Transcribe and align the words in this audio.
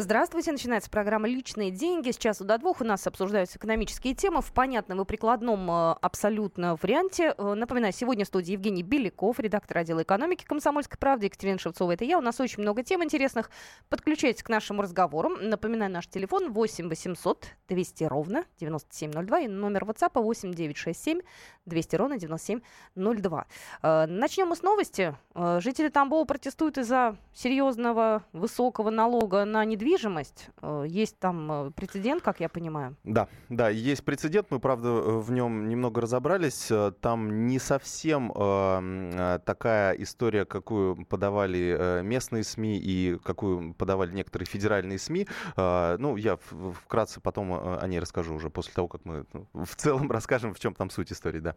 Здравствуйте, 0.00 0.52
начинается 0.52 0.88
программа 0.88 1.26
«Личные 1.26 1.72
деньги». 1.72 2.12
С 2.12 2.18
часу 2.18 2.44
до 2.44 2.56
двух 2.56 2.80
у 2.80 2.84
нас 2.84 3.04
обсуждаются 3.08 3.58
экономические 3.58 4.14
темы 4.14 4.42
в 4.42 4.52
понятном 4.52 5.00
и 5.00 5.04
прикладном 5.04 5.68
э, 5.68 5.96
абсолютно 6.00 6.76
варианте. 6.80 7.34
Э, 7.36 7.54
напоминаю, 7.54 7.92
сегодня 7.92 8.24
в 8.24 8.28
студии 8.28 8.52
Евгений 8.52 8.84
Беляков, 8.84 9.40
редактор 9.40 9.78
отдела 9.78 10.04
экономики 10.04 10.44
«Комсомольской 10.44 10.98
правды», 10.98 11.26
Екатерина 11.26 11.58
Шевцова, 11.58 11.90
это 11.90 12.04
я. 12.04 12.18
У 12.18 12.20
нас 12.20 12.38
очень 12.38 12.62
много 12.62 12.84
тем 12.84 13.02
интересных. 13.02 13.50
Подключайтесь 13.88 14.44
к 14.44 14.48
нашему 14.48 14.82
разговору. 14.82 15.30
Напоминаю, 15.30 15.90
наш 15.90 16.06
телефон 16.06 16.52
8 16.52 16.88
800 16.88 17.48
200 17.68 18.04
ровно 18.04 18.44
9702 18.60 19.40
и 19.40 19.48
номер 19.48 19.82
WhatsApp 19.82 20.22
8 20.22 20.54
967 20.54 21.22
200 21.66 21.96
ровно 21.96 22.18
9702. 22.18 23.46
Э, 23.82 24.06
начнем 24.06 24.46
мы 24.46 24.54
с 24.54 24.62
новости. 24.62 25.16
Жители 25.34 25.88
Тамбова 25.88 26.24
протестуют 26.24 26.78
из-за 26.78 27.16
серьезного 27.32 28.24
высокого 28.32 28.90
налога 28.90 29.44
на 29.44 29.64
недвижимость 29.64 29.87
недвижимость. 29.88 30.48
Э, 30.62 30.84
есть 30.86 31.18
там 31.18 31.68
э, 31.68 31.70
прецедент, 31.70 32.22
как 32.22 32.40
я 32.40 32.48
понимаю. 32.48 32.96
Да, 33.04 33.28
да, 33.48 33.68
есть 33.68 34.04
прецедент. 34.04 34.48
Мы, 34.50 34.60
правда, 34.60 34.88
э, 34.88 35.18
в 35.18 35.30
нем 35.30 35.68
немного 35.68 36.00
разобрались. 36.00 36.70
Там 37.00 37.46
не 37.46 37.58
совсем 37.58 38.32
э, 38.34 39.38
такая 39.44 39.94
история, 39.94 40.44
какую 40.44 41.04
подавали 41.06 42.02
местные 42.02 42.44
СМИ 42.44 42.78
и 42.78 43.18
какую 43.24 43.74
подавали 43.74 44.12
некоторые 44.12 44.46
федеральные 44.46 44.98
СМИ. 44.98 45.26
Э, 45.56 45.96
ну, 45.98 46.16
я 46.16 46.36
вкратце 46.36 47.20
потом 47.20 47.52
о 47.52 47.86
ней 47.86 47.98
расскажу 47.98 48.34
уже 48.34 48.50
после 48.50 48.72
того, 48.72 48.88
как 48.88 49.04
мы 49.04 49.24
ну, 49.32 49.64
в 49.64 49.76
целом 49.76 50.10
расскажем, 50.10 50.54
в 50.54 50.60
чем 50.60 50.74
там 50.74 50.90
суть 50.90 51.12
истории, 51.12 51.40
да. 51.40 51.54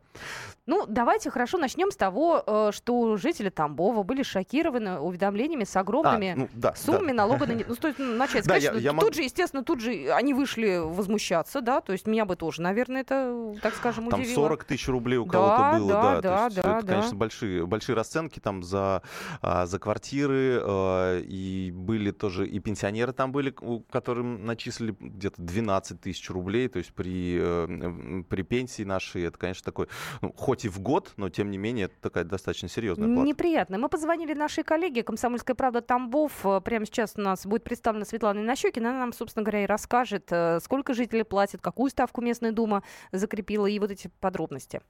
Ну, 0.65 0.85
давайте 0.87 1.29
хорошо 1.29 1.57
начнем 1.57 1.91
с 1.91 1.95
того, 1.95 2.71
что 2.71 3.17
жители 3.17 3.49
Тамбова 3.49 4.03
были 4.03 4.23
шокированы 4.23 4.99
уведомлениями 4.99 5.63
с 5.63 5.75
огромными 5.75 6.31
а, 6.31 6.35
ну, 6.35 6.49
да, 6.53 6.73
суммами 6.75 7.09
да. 7.09 7.13
налога 7.13 7.45
на... 7.45 7.53
Ну, 7.53 8.17
начать 8.21 8.45
да, 8.45 8.55
я, 8.55 8.73
я 8.73 8.91
тут 8.91 9.03
мог... 9.03 9.13
же, 9.13 9.23
естественно, 9.23 9.63
тут 9.63 9.81
же 9.81 10.11
они 10.11 10.33
вышли 10.33 10.77
возмущаться, 10.77 11.61
да, 11.61 11.81
то 11.81 11.91
есть 11.91 12.07
меня 12.07 12.25
бы 12.25 12.35
тоже, 12.35 12.61
наверное, 12.61 13.01
это, 13.01 13.55
так 13.61 13.75
скажем, 13.75 14.07
удивило. 14.07 14.25
Там 14.25 14.35
40 14.35 14.63
тысяч 14.65 14.87
рублей 14.87 15.17
у 15.17 15.25
кого-то 15.25 15.57
да, 15.57 15.77
было, 15.77 15.89
да, 15.89 16.01
да. 16.01 16.21
да, 16.21 16.45
есть, 16.45 16.55
да 16.55 16.61
это, 16.61 16.85
да. 16.85 16.93
конечно, 16.93 17.17
большие, 17.17 17.65
большие 17.65 17.95
расценки 17.95 18.39
там 18.39 18.63
за, 18.63 19.01
а, 19.41 19.65
за 19.65 19.79
квартиры, 19.79 20.61
а, 20.63 21.19
и 21.19 21.71
были 21.73 22.11
тоже, 22.11 22.47
и 22.47 22.59
пенсионеры 22.59 23.13
там 23.13 23.31
были, 23.31 23.53
которым 23.89 24.45
начислили 24.45 24.95
где-то 24.99 25.41
12 25.41 26.01
тысяч 26.01 26.29
рублей, 26.29 26.67
то 26.67 26.77
есть 26.77 26.93
при, 26.93 27.37
э, 27.41 28.23
при 28.29 28.41
пенсии 28.43 28.83
нашей, 28.83 29.23
это, 29.23 29.37
конечно, 29.37 29.63
такой, 29.63 29.87
ну, 30.21 30.33
хоть 30.35 30.65
и 30.65 30.69
в 30.69 30.79
год, 30.79 31.13
но 31.17 31.29
тем 31.29 31.51
не 31.51 31.57
менее, 31.57 31.85
это 31.85 31.95
такая 32.01 32.23
достаточно 32.23 32.69
серьезная 32.69 33.07
плата. 33.07 33.27
Неприятно. 33.27 33.77
Мы 33.77 33.89
позвонили 33.89 34.33
нашей 34.33 34.63
коллеге 34.63 35.03
«Комсомольская 35.03 35.55
правда» 35.55 35.81
Тамбов. 35.81 36.45
Прямо 36.63 36.85
сейчас 36.85 37.13
у 37.17 37.21
нас 37.21 37.45
будет 37.45 37.63
представлена 37.63 38.05
Светлана 38.11 38.41
Инощекина. 38.41 38.89
Она 38.89 38.99
нам, 38.99 39.13
собственно 39.13 39.43
говоря, 39.43 39.63
и 39.63 39.65
расскажет, 39.65 40.27
э, 40.31 40.59
сколько 40.61 40.93
жителей 40.93 41.23
платят, 41.23 41.61
какую 41.61 41.89
ставку 41.89 42.21
местная 42.21 42.51
дума 42.51 42.83
закрепила 43.13 43.65
и 43.67 43.79
вот 43.79 43.89
эти 43.89 44.09
подробности. 44.19 44.81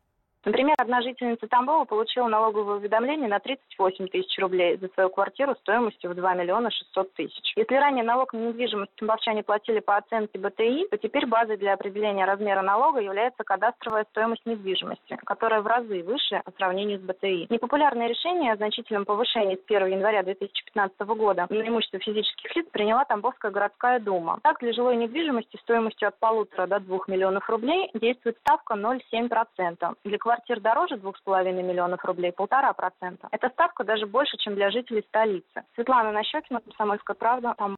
Например, 0.43 0.75
одна 0.79 1.01
жительница 1.01 1.47
Тамбова 1.47 1.85
получила 1.85 2.27
налоговое 2.27 2.77
уведомление 2.77 3.29
на 3.29 3.39
38 3.39 4.07
тысяч 4.07 4.39
рублей 4.39 4.77
за 4.77 4.87
свою 4.89 5.09
квартиру 5.09 5.55
стоимостью 5.61 6.11
в 6.11 6.15
2 6.15 6.33
миллиона 6.33 6.71
600 6.71 7.13
тысяч. 7.13 7.53
Если 7.55 7.75
ранее 7.75 8.03
налог 8.03 8.33
на 8.33 8.39
недвижимость 8.39 8.95
тамбовчане 8.95 9.43
платили 9.43 9.79
по 9.79 9.97
оценке 9.97 10.39
БТИ, 10.39 10.87
то 10.89 10.97
теперь 10.97 11.27
базой 11.27 11.57
для 11.57 11.73
определения 11.73 12.25
размера 12.25 12.63
налога 12.63 12.99
является 12.99 13.43
кадастровая 13.43 14.05
стоимость 14.09 14.45
недвижимости, 14.45 15.17
которая 15.25 15.61
в 15.61 15.67
разы 15.67 16.01
выше 16.01 16.41
по 16.43 16.51
сравнению 16.51 16.99
с 16.99 17.03
БТИ. 17.03 17.47
Непопулярное 17.49 18.07
решение 18.07 18.53
о 18.53 18.57
значительном 18.57 19.05
повышении 19.05 19.57
с 19.57 19.71
1 19.71 19.87
января 19.87 20.23
2015 20.23 20.99
года 21.01 21.45
на 21.49 21.67
имущество 21.67 21.99
физических 21.99 22.55
лиц 22.55 22.65
приняла 22.71 23.05
Тамбовская 23.05 23.51
городская 23.51 23.99
дума. 23.99 24.39
Так, 24.41 24.59
для 24.59 24.73
жилой 24.73 24.95
недвижимости 24.95 25.57
стоимостью 25.57 26.07
от 26.07 26.17
полутора 26.17 26.65
до 26.65 26.79
двух 26.79 27.07
миллионов 27.07 27.47
рублей 27.47 27.91
действует 27.93 28.37
ставка 28.39 28.73
0,7%. 28.73 29.95
Для 30.03 30.17
квартир 30.31 30.61
дороже 30.61 30.95
2,5 30.95 31.51
миллионов 31.51 32.05
рублей, 32.05 32.31
полтора 32.31 32.71
процента. 32.71 33.27
Эта 33.31 33.49
ставка 33.49 33.83
даже 33.83 34.05
больше, 34.05 34.37
чем 34.37 34.55
для 34.55 34.71
жителей 34.71 35.03
столицы. 35.09 35.63
Светлана 35.75 36.13
Нащекина, 36.13 36.61
Комсомольская 36.61 37.15
правда, 37.15 37.53
там 37.57 37.75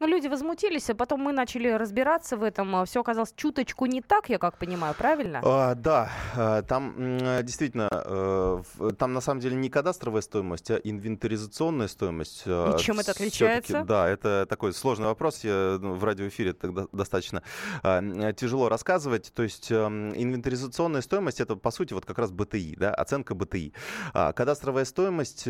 ну, 0.00 0.06
люди 0.06 0.28
возмутились, 0.28 0.90
а 0.90 0.94
потом 0.94 1.20
мы 1.20 1.32
начали 1.32 1.68
разбираться 1.68 2.36
в 2.36 2.42
этом. 2.42 2.74
А 2.74 2.84
Все 2.84 3.00
оказалось 3.00 3.32
чуточку 3.36 3.86
не 3.86 4.00
так, 4.00 4.28
я 4.28 4.38
как 4.38 4.56
понимаю, 4.58 4.94
правильно? 4.94 5.40
А, 5.44 5.74
да, 5.74 6.10
а, 6.34 6.62
там 6.62 7.18
действительно, 7.42 7.88
э, 7.92 8.62
там 8.98 9.12
на 9.12 9.20
самом 9.20 9.40
деле 9.40 9.56
не 9.56 9.68
кадастровая 9.68 10.22
стоимость, 10.22 10.70
а 10.70 10.76
инвентаризационная 10.76 11.88
стоимость. 11.88 12.44
А, 12.46 12.74
И 12.74 12.78
чем 12.78 12.98
это 12.98 13.12
отличается? 13.12 13.84
Да, 13.84 14.08
это 14.08 14.46
такой 14.48 14.72
сложный 14.72 15.06
вопрос. 15.06 15.44
Я 15.44 15.78
ну, 15.80 15.94
в 15.94 16.04
радиоэфире 16.04 16.54
тогда 16.54 16.86
достаточно 16.92 17.42
тяжело 17.82 18.68
рассказывать. 18.68 19.32
То 19.34 19.42
есть 19.42 19.70
эм, 19.70 20.12
инвентаризационная 20.14 21.02
стоимость 21.02 21.40
это 21.40 21.56
по 21.56 21.70
сути 21.70 21.92
вот 21.92 22.06
как 22.06 22.18
раз 22.18 22.30
БТИ, 22.30 22.76
да, 22.76 22.94
оценка 22.94 23.34
БТИ. 23.34 23.74
Кадастровая 24.12 24.84
стоимость 24.84 25.46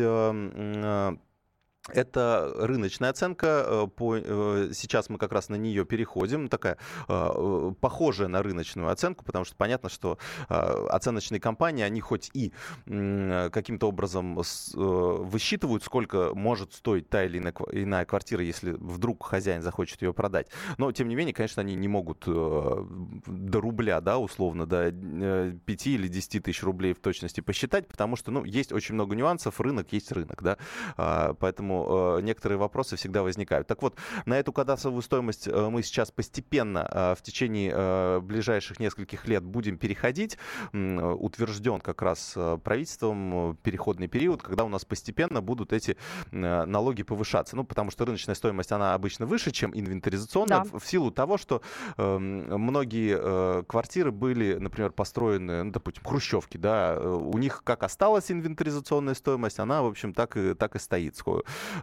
это 1.89 2.53
рыночная 2.57 3.09
оценка. 3.09 3.65
Э, 3.65 3.87
э, 3.99 4.69
сейчас 4.73 5.09
мы 5.09 5.17
как 5.17 5.31
раз 5.31 5.49
на 5.49 5.55
нее 5.55 5.83
переходим. 5.83 6.47
Такая 6.47 6.77
э, 7.07 7.71
похожая 7.79 8.27
на 8.27 8.43
рыночную 8.43 8.89
оценку, 8.89 9.25
потому 9.25 9.45
что 9.45 9.55
понятно, 9.55 9.89
что 9.89 10.17
оценочные 10.47 11.39
компании, 11.39 11.83
они 11.83 12.01
хоть 12.01 12.29
и 12.33 12.53
каким-то 12.85 13.87
образом 13.87 14.35
высчитывают, 14.35 15.83
сколько 15.83 16.33
может 16.33 16.73
стоить 16.73 17.09
та 17.09 17.23
или 17.23 17.39
иная 17.39 18.05
квартира, 18.05 18.43
если 18.43 18.71
вдруг 18.71 19.25
хозяин 19.25 19.61
захочет 19.61 20.01
ее 20.01 20.13
продать. 20.13 20.47
Но, 20.77 20.91
тем 20.91 21.07
не 21.07 21.15
менее, 21.15 21.33
конечно, 21.33 21.61
они 21.61 21.75
не 21.75 21.87
могут 21.87 22.25
до 22.25 23.61
рубля, 23.61 24.01
да, 24.01 24.17
условно, 24.17 24.65
до 24.65 24.91
5 24.91 25.87
или 25.87 26.07
10 26.07 26.43
тысяч 26.43 26.63
рублей 26.63 26.93
в 26.93 26.99
точности 26.99 27.41
посчитать, 27.41 27.87
потому 27.87 28.15
что, 28.15 28.31
ну, 28.31 28.43
есть 28.43 28.71
очень 28.71 28.95
много 28.95 29.15
нюансов. 29.15 29.59
Рынок 29.59 29.91
есть 29.93 30.11
рынок, 30.11 30.41
да. 30.43 30.57
А, 30.97 31.33
поэтому 31.33 31.70
поэтому 31.71 32.17
э, 32.17 32.21
некоторые 32.21 32.57
вопросы 32.57 32.95
всегда 32.95 33.23
возникают. 33.23 33.67
Так 33.67 33.81
вот, 33.81 33.95
на 34.25 34.37
эту 34.37 34.51
кадастровую 34.53 35.01
стоимость 35.01 35.47
э, 35.47 35.69
мы 35.69 35.83
сейчас 35.83 36.11
постепенно 36.11 36.87
э, 36.91 37.15
в 37.17 37.21
течение 37.21 38.21
ближайших 38.21 38.79
нескольких 38.79 39.27
лет 39.27 39.43
будем 39.43 39.77
переходить. 39.77 40.37
Утвержден 40.73 41.79
как 41.79 42.01
раз 42.01 42.37
правительством 42.63 43.57
переходный 43.63 44.07
период, 44.07 44.41
когда 44.41 44.63
у 44.63 44.69
нас 44.69 44.85
постепенно 44.85 45.41
будут 45.41 45.73
эти 45.73 45.97
налоги 46.31 47.03
повышаться. 47.03 47.55
Ну, 47.55 47.63
потому 47.63 47.91
что 47.91 48.05
рыночная 48.05 48.35
стоимость, 48.35 48.71
она 48.71 48.93
обычно 48.93 49.25
выше, 49.25 49.51
чем 49.51 49.71
инвентаризационная, 49.73 50.63
да. 50.63 50.79
в 50.79 50.85
силу 50.85 51.11
того, 51.11 51.37
что 51.37 51.61
э, 51.97 52.17
многие 52.17 53.63
квартиры 53.63 54.11
были, 54.11 54.55
например, 54.55 54.91
построены, 54.91 55.63
ну, 55.63 55.71
допустим, 55.71 56.03
хрущевки, 56.03 56.57
да, 56.57 56.99
у 56.99 57.37
них 57.37 57.63
как 57.63 57.83
осталась 57.83 58.31
инвентаризационная 58.31 59.13
стоимость, 59.13 59.59
она, 59.59 59.81
в 59.81 59.87
общем, 59.87 60.13
так 60.13 60.37
и, 60.37 60.53
так 60.53 60.75
и 60.75 60.79
стоит 60.79 61.15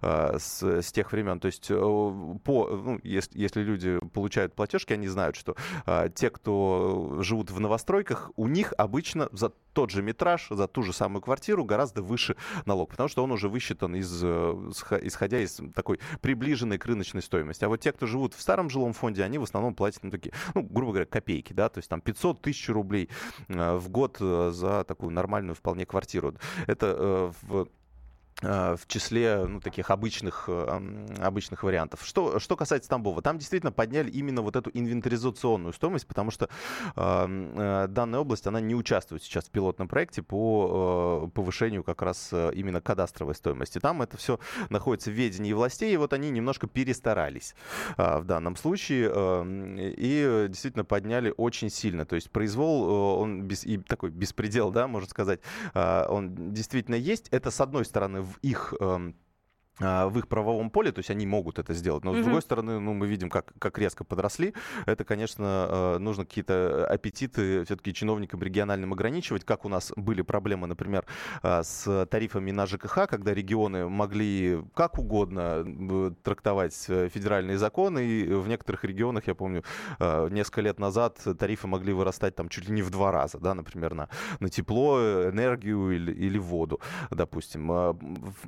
с, 0.01 0.63
с 0.63 0.93
тех 0.93 1.13
времен. 1.13 1.41
То 1.41 1.47
есть, 1.47 1.71
э, 1.71 1.75
по, 1.75 2.69
ну, 2.69 3.01
если, 3.03 3.39
если 3.39 3.63
люди 3.63 3.99
получают 4.13 4.55
платежки, 4.55 4.93
они 4.93 5.09
знают, 5.09 5.37
что 5.37 5.57
э, 5.87 6.09
те, 6.15 6.31
кто 6.31 7.19
живут 7.21 7.51
в 7.51 7.61
новостройках, 7.61 8.31
у 8.37 8.49
них 8.49 8.73
обычно 8.79 9.29
за 9.33 9.51
тот 9.73 9.91
же 9.91 10.03
метраж, 10.03 10.49
за 10.51 10.67
ту 10.67 10.83
же 10.83 10.93
самую 10.93 11.23
квартиру 11.23 11.65
гораздо 11.65 12.03
выше 12.03 12.37
налог, 12.67 12.91
потому 12.91 13.09
что 13.09 13.23
он 13.23 13.31
уже 13.31 13.49
высчитан 13.49 13.95
из, 13.95 14.25
исходя 14.25 15.41
из 15.41 15.61
такой 15.75 16.01
приближенной 16.21 16.79
к 16.79 16.87
рыночной 16.87 17.23
стоимости. 17.23 17.65
А 17.65 17.69
вот 17.69 17.81
те, 17.81 17.93
кто 17.93 18.07
живут 18.07 18.35
в 18.35 18.41
старом 18.41 18.71
жилом 18.71 18.93
фонде, 18.93 19.23
они 19.23 19.39
в 19.39 19.45
основном 19.45 19.75
платят 19.75 20.03
ну, 20.03 20.11
такие, 20.11 20.33
ну, 20.55 20.63
грубо 20.63 20.93
говоря, 20.93 21.07
копейки, 21.07 21.53
да, 21.53 21.69
то 21.69 21.79
есть 21.79 21.89
там 21.89 22.01
500 22.01 22.43
тысяч 22.43 22.69
рублей 22.69 23.09
в 23.49 23.89
год 23.89 24.17
за 24.19 24.85
такую 24.85 25.13
нормальную 25.13 25.55
вполне 25.55 25.87
квартиру. 25.87 26.35
Это 26.67 27.33
в 27.43 27.59
Э, 27.59 27.65
в 28.41 28.81
числе 28.87 29.45
ну, 29.47 29.61
таких 29.61 29.91
обычных, 29.91 30.45
э, 30.49 31.07
обычных 31.19 31.63
вариантов. 31.63 32.05
Что, 32.05 32.39
что 32.39 32.57
касается 32.57 32.89
Тамбова, 32.89 33.21
там 33.23 33.39
действительно 33.39 33.73
подняли 33.73 34.11
именно 34.11 34.43
вот 34.43 34.57
эту 34.57 34.71
инвентаризационную 34.73 35.73
стоимость, 35.73 36.07
потому 36.07 36.31
что 36.31 36.49
э, 36.95 37.87
данная 37.89 38.21
область, 38.21 38.47
она 38.47 38.61
не 38.61 38.75
участвует 38.75 39.23
сейчас 39.23 39.47
в 39.47 39.51
пилотном 39.51 39.89
проекте 39.89 40.23
по 40.23 41.27
э, 41.27 41.31
повышению 41.31 41.83
как 41.83 42.03
раз 42.03 42.33
именно 42.33 42.81
кадастровой 42.81 43.35
стоимости. 43.35 43.79
Там 43.81 44.03
это 44.03 44.17
все 44.17 44.39
находится 44.71 45.11
в 45.11 45.15
ведении 45.15 45.53
властей, 45.53 45.93
и 45.93 45.97
вот 45.97 46.13
они 46.13 46.31
немножко 46.31 46.67
перестарались 46.67 47.55
э, 47.97 48.19
в 48.19 48.25
данном 48.25 48.57
случае 48.57 49.11
э, 49.13 49.93
и 49.97 50.47
действительно 50.49 50.85
подняли 50.85 51.35
очень 51.37 51.71
сильно. 51.71 52.05
То 52.05 52.15
есть 52.15 52.31
произвол, 52.31 53.19
он 53.19 53.43
без, 53.43 53.65
и 53.65 53.79
такой 53.79 54.11
беспредел, 54.11 54.71
да, 54.71 54.87
можно 54.87 55.09
сказать, 55.09 55.41
э, 55.75 56.07
он 56.09 56.53
действительно 56.53 56.95
есть. 56.95 57.29
Это, 57.31 57.51
с 57.51 57.61
одной 57.61 57.85
стороны, 57.85 58.28
в 58.29 58.39
их 58.43 58.75
эм, 58.81 59.17
в 59.81 60.19
их 60.19 60.29
правовом 60.29 60.71
поле, 60.71 60.93
то 60.93 60.99
есть 60.99 61.11
они 61.11 61.27
могут 61.27 61.59
это 61.59 61.75
сделать. 61.75 62.05
Но, 62.05 62.15
с 62.15 62.25
другой 62.25 62.43
стороны, 62.43 62.81
ну, 62.81 62.95
мы 62.95 63.07
видим, 63.07 63.31
как, 63.31 63.53
как 63.59 63.79
резко 63.79 64.05
подросли. 64.05 64.55
Это, 64.87 65.05
конечно, 65.05 65.45
а, 65.47 65.99
нужно 65.99 66.25
какие-то 66.25 66.87
аппетиты 66.87 67.65
все-таки 67.65 67.95
чиновникам 67.95 68.43
региональным 68.43 68.93
ограничивать, 68.93 69.45
как 69.45 69.65
у 69.65 69.69
нас 69.69 69.93
были 69.97 70.23
проблемы, 70.23 70.67
например, 70.67 71.05
а, 71.43 71.63
с 71.63 72.07
тарифами 72.07 72.51
на 72.51 72.67
ЖКХ, 72.67 73.07
когда 73.09 73.35
регионы 73.35 73.89
могли 73.89 74.63
как 74.75 74.99
угодно 74.99 76.15
трактовать 76.23 76.87
э, 76.89 77.09
федеральные 77.09 77.59
законы, 77.59 78.05
и 78.05 78.25
в 78.27 78.49
некоторых 78.49 78.85
регионах, 78.85 79.27
я 79.27 79.35
помню, 79.35 79.63
несколько 79.99 80.61
лет 80.61 80.79
назад 80.79 81.19
тарифы 81.39 81.67
могли 81.67 81.93
вырастать 81.93 82.35
там 82.35 82.49
чуть 82.49 82.69
ли 82.69 82.75
не 82.75 82.83
в 82.83 82.91
два 82.91 83.13
раза, 83.13 83.39
да, 83.39 83.55
например, 83.55 83.95
на, 83.95 84.09
на 84.41 84.49
тепло, 84.49 84.99
энергию 85.29 85.91
или, 85.91 86.13
или 86.13 86.39
воду, 86.39 86.81
допустим. 87.11 87.69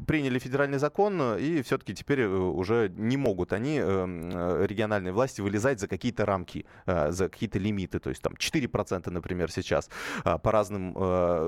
Приняли 0.07 0.39
федеральный 0.39 0.79
закон, 0.79 1.20
и 1.37 1.63
все-таки 1.63 1.95
теперь 1.95 2.21
э, 2.21 2.29
уже 2.29 2.93
не 2.97 3.17
могут 3.17 3.53
они, 3.53 3.79
эм, 3.79 4.31
э, 4.33 4.67
региональные 4.67 5.13
власти, 5.13 5.41
вылезать 5.41 5.81
за 5.81 5.89
какие-то 5.89 6.27
рамки, 6.27 6.67
э, 6.87 7.11
за 7.11 7.29
какие-то 7.29 7.59
лимиты. 7.59 7.99
То 7.99 8.11
есть 8.11 8.23
там 8.23 8.35
4%, 8.35 9.11
например, 9.11 9.51
сейчас 9.51 9.91
а, 10.25 10.39
по 10.39 10.53
разным 10.53 10.95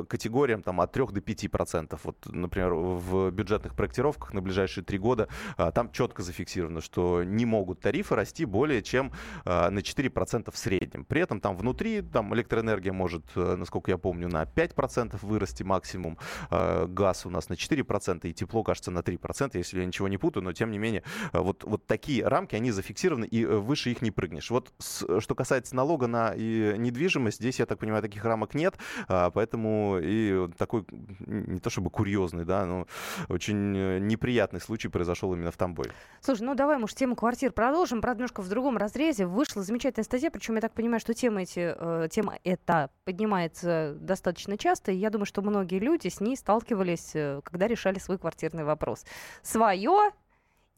категориям 0.06 0.62
там 0.62 0.80
от 0.80 0.92
3 0.92 1.06
до 1.12 1.20
5%. 1.20 1.98
Вот, 2.04 2.16
например, 2.26 2.74
в 2.74 3.30
бюджетных 3.30 3.74
проектировках 3.74 4.32
на 4.32 4.40
ближайшие 4.40 4.84
три 4.84 4.98
года 4.98 5.28
а, 5.56 5.70
там 5.70 5.90
четко 5.90 6.22
зафиксировано, 6.22 6.80
что 6.80 7.22
не 7.24 7.44
могут 7.44 7.80
тарифы 7.80 8.14
расти 8.14 8.44
более 8.44 8.82
чем 8.82 9.12
на 9.44 9.78
4% 9.78 10.50
в 10.50 10.58
среднем. 10.58 11.04
При 11.04 11.20
этом 11.20 11.40
там 11.40 11.56
внутри 11.56 12.02
там 12.02 12.34
электроэнергия 12.34 12.92
может, 12.92 13.24
насколько 13.34 13.90
я 13.90 13.98
помню, 13.98 14.28
на 14.28 14.44
5% 14.44 15.18
вырасти 15.22 15.62
максимум, 15.62 16.18
газ 16.50 17.26
у 17.26 17.30
нас 17.30 17.48
на 17.48 17.54
4% 17.54 18.28
и 18.28 18.32
тепло, 18.32 18.62
кажется, 18.62 18.90
на 18.90 19.00
3%, 19.00 19.61
если 19.62 19.80
я 19.80 19.86
ничего 19.86 20.08
не 20.08 20.18
путаю, 20.18 20.44
но 20.44 20.52
тем 20.52 20.70
не 20.70 20.78
менее, 20.78 21.02
э, 21.32 21.38
вот, 21.38 21.64
вот 21.64 21.86
такие 21.86 22.26
рамки, 22.26 22.54
они 22.54 22.70
зафиксированы, 22.70 23.24
и 23.24 23.44
э, 23.44 23.56
выше 23.56 23.90
их 23.90 24.02
не 24.02 24.10
прыгнешь. 24.10 24.50
Вот 24.50 24.72
с, 24.78 25.20
что 25.20 25.34
касается 25.34 25.74
налога 25.76 26.06
на 26.06 26.32
и 26.36 26.74
недвижимость, 26.78 27.38
здесь, 27.38 27.58
я 27.58 27.66
так 27.66 27.78
понимаю, 27.78 28.02
таких 28.02 28.24
рамок 28.24 28.54
нет, 28.54 28.74
а, 29.08 29.30
поэтому 29.30 29.98
и 30.00 30.48
такой, 30.58 30.84
не 31.26 31.60
то 31.60 31.70
чтобы 31.70 31.90
курьезный, 31.90 32.44
да, 32.44 32.66
но 32.66 32.86
очень 33.28 33.76
э, 33.76 33.98
неприятный 33.98 34.60
случай 34.60 34.88
произошел 34.88 35.32
именно 35.34 35.50
в 35.50 35.56
Тамбове. 35.56 35.92
Слушай, 36.20 36.42
ну 36.42 36.54
давай, 36.54 36.78
может, 36.78 36.96
тему 36.96 37.16
квартир 37.16 37.52
продолжим, 37.52 38.00
правда, 38.00 38.20
немножко 38.20 38.42
в 38.42 38.48
другом 38.48 38.76
разрезе. 38.76 39.26
Вышла 39.26 39.62
замечательная 39.62 40.04
статья, 40.04 40.30
причем 40.30 40.56
я 40.56 40.60
так 40.60 40.72
понимаю, 40.74 41.00
что 41.00 41.14
тема, 41.14 41.42
эти, 41.42 41.74
э, 41.76 42.08
тема 42.10 42.38
эта 42.44 42.90
поднимается 43.04 43.96
достаточно 43.98 44.58
часто, 44.58 44.92
и 44.92 44.96
я 44.96 45.10
думаю, 45.10 45.26
что 45.26 45.42
многие 45.42 45.78
люди 45.78 46.08
с 46.08 46.20
ней 46.20 46.36
сталкивались, 46.36 47.12
когда 47.44 47.66
решали 47.66 47.98
свой 47.98 48.18
квартирный 48.18 48.64
вопрос. 48.64 49.04
Свое 49.52 50.12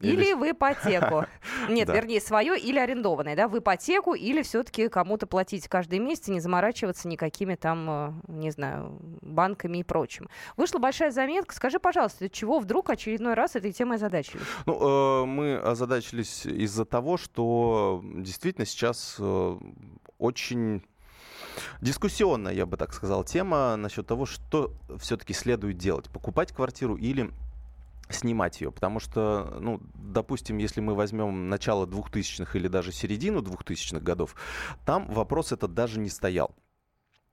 или, 0.01 0.25
или 0.25 0.33
в 0.33 0.51
ипотеку. 0.51 1.25
Нет, 1.69 1.87
вернее, 1.89 2.19
свое 2.19 2.59
или 2.59 2.77
арендованное, 2.77 3.35
да, 3.35 3.47
в 3.47 3.57
ипотеку 3.57 4.13
или 4.13 4.41
все-таки 4.41 4.89
кому-то 4.89 5.25
платить 5.25 5.67
каждый 5.67 5.99
месяц 5.99 6.27
и 6.27 6.31
не 6.31 6.39
заморачиваться 6.41 7.07
никакими 7.07 7.55
там, 7.55 7.89
э, 7.89 8.13
не 8.27 8.51
знаю, 8.51 8.99
банками 9.21 9.79
и 9.79 9.83
прочим. 9.83 10.27
Вышла 10.57 10.79
большая 10.79 11.11
заметка. 11.11 11.55
Скажи, 11.55 11.79
пожалуйста, 11.79 12.29
чего 12.29 12.59
вдруг 12.59 12.89
очередной 12.89 13.35
раз 13.35 13.55
этой 13.55 13.71
темой 13.71 13.95
озадачились? 13.95 14.43
Ну, 14.65 15.21
э, 15.21 15.25
мы 15.25 15.55
озадачились 15.57 16.45
из-за 16.45 16.83
того, 16.83 17.17
что 17.17 18.03
действительно 18.03 18.65
сейчас 18.65 19.15
э, 19.19 19.57
очень 20.17 20.83
дискуссионная, 21.79 22.53
я 22.53 22.65
бы 22.65 22.75
так 22.75 22.93
сказал, 22.93 23.23
тема 23.23 23.77
насчет 23.77 24.05
того, 24.05 24.25
что 24.25 24.73
все-таки 24.99 25.33
следует 25.33 25.77
делать. 25.77 26.09
Покупать 26.09 26.51
квартиру 26.51 26.95
или 26.95 27.31
снимать 28.09 28.61
ее, 28.61 28.71
потому 28.71 28.99
что, 28.99 29.57
ну, 29.59 29.81
допустим, 29.93 30.57
если 30.57 30.81
мы 30.81 30.95
возьмем 30.95 31.49
начало 31.49 31.85
2000-х 31.85 32.57
или 32.57 32.67
даже 32.67 32.91
середину 32.91 33.41
2000-х 33.41 33.99
годов, 33.99 34.35
там 34.85 35.07
вопрос 35.11 35.51
этот 35.51 35.73
даже 35.73 35.99
не 35.99 36.09
стоял. 36.09 36.55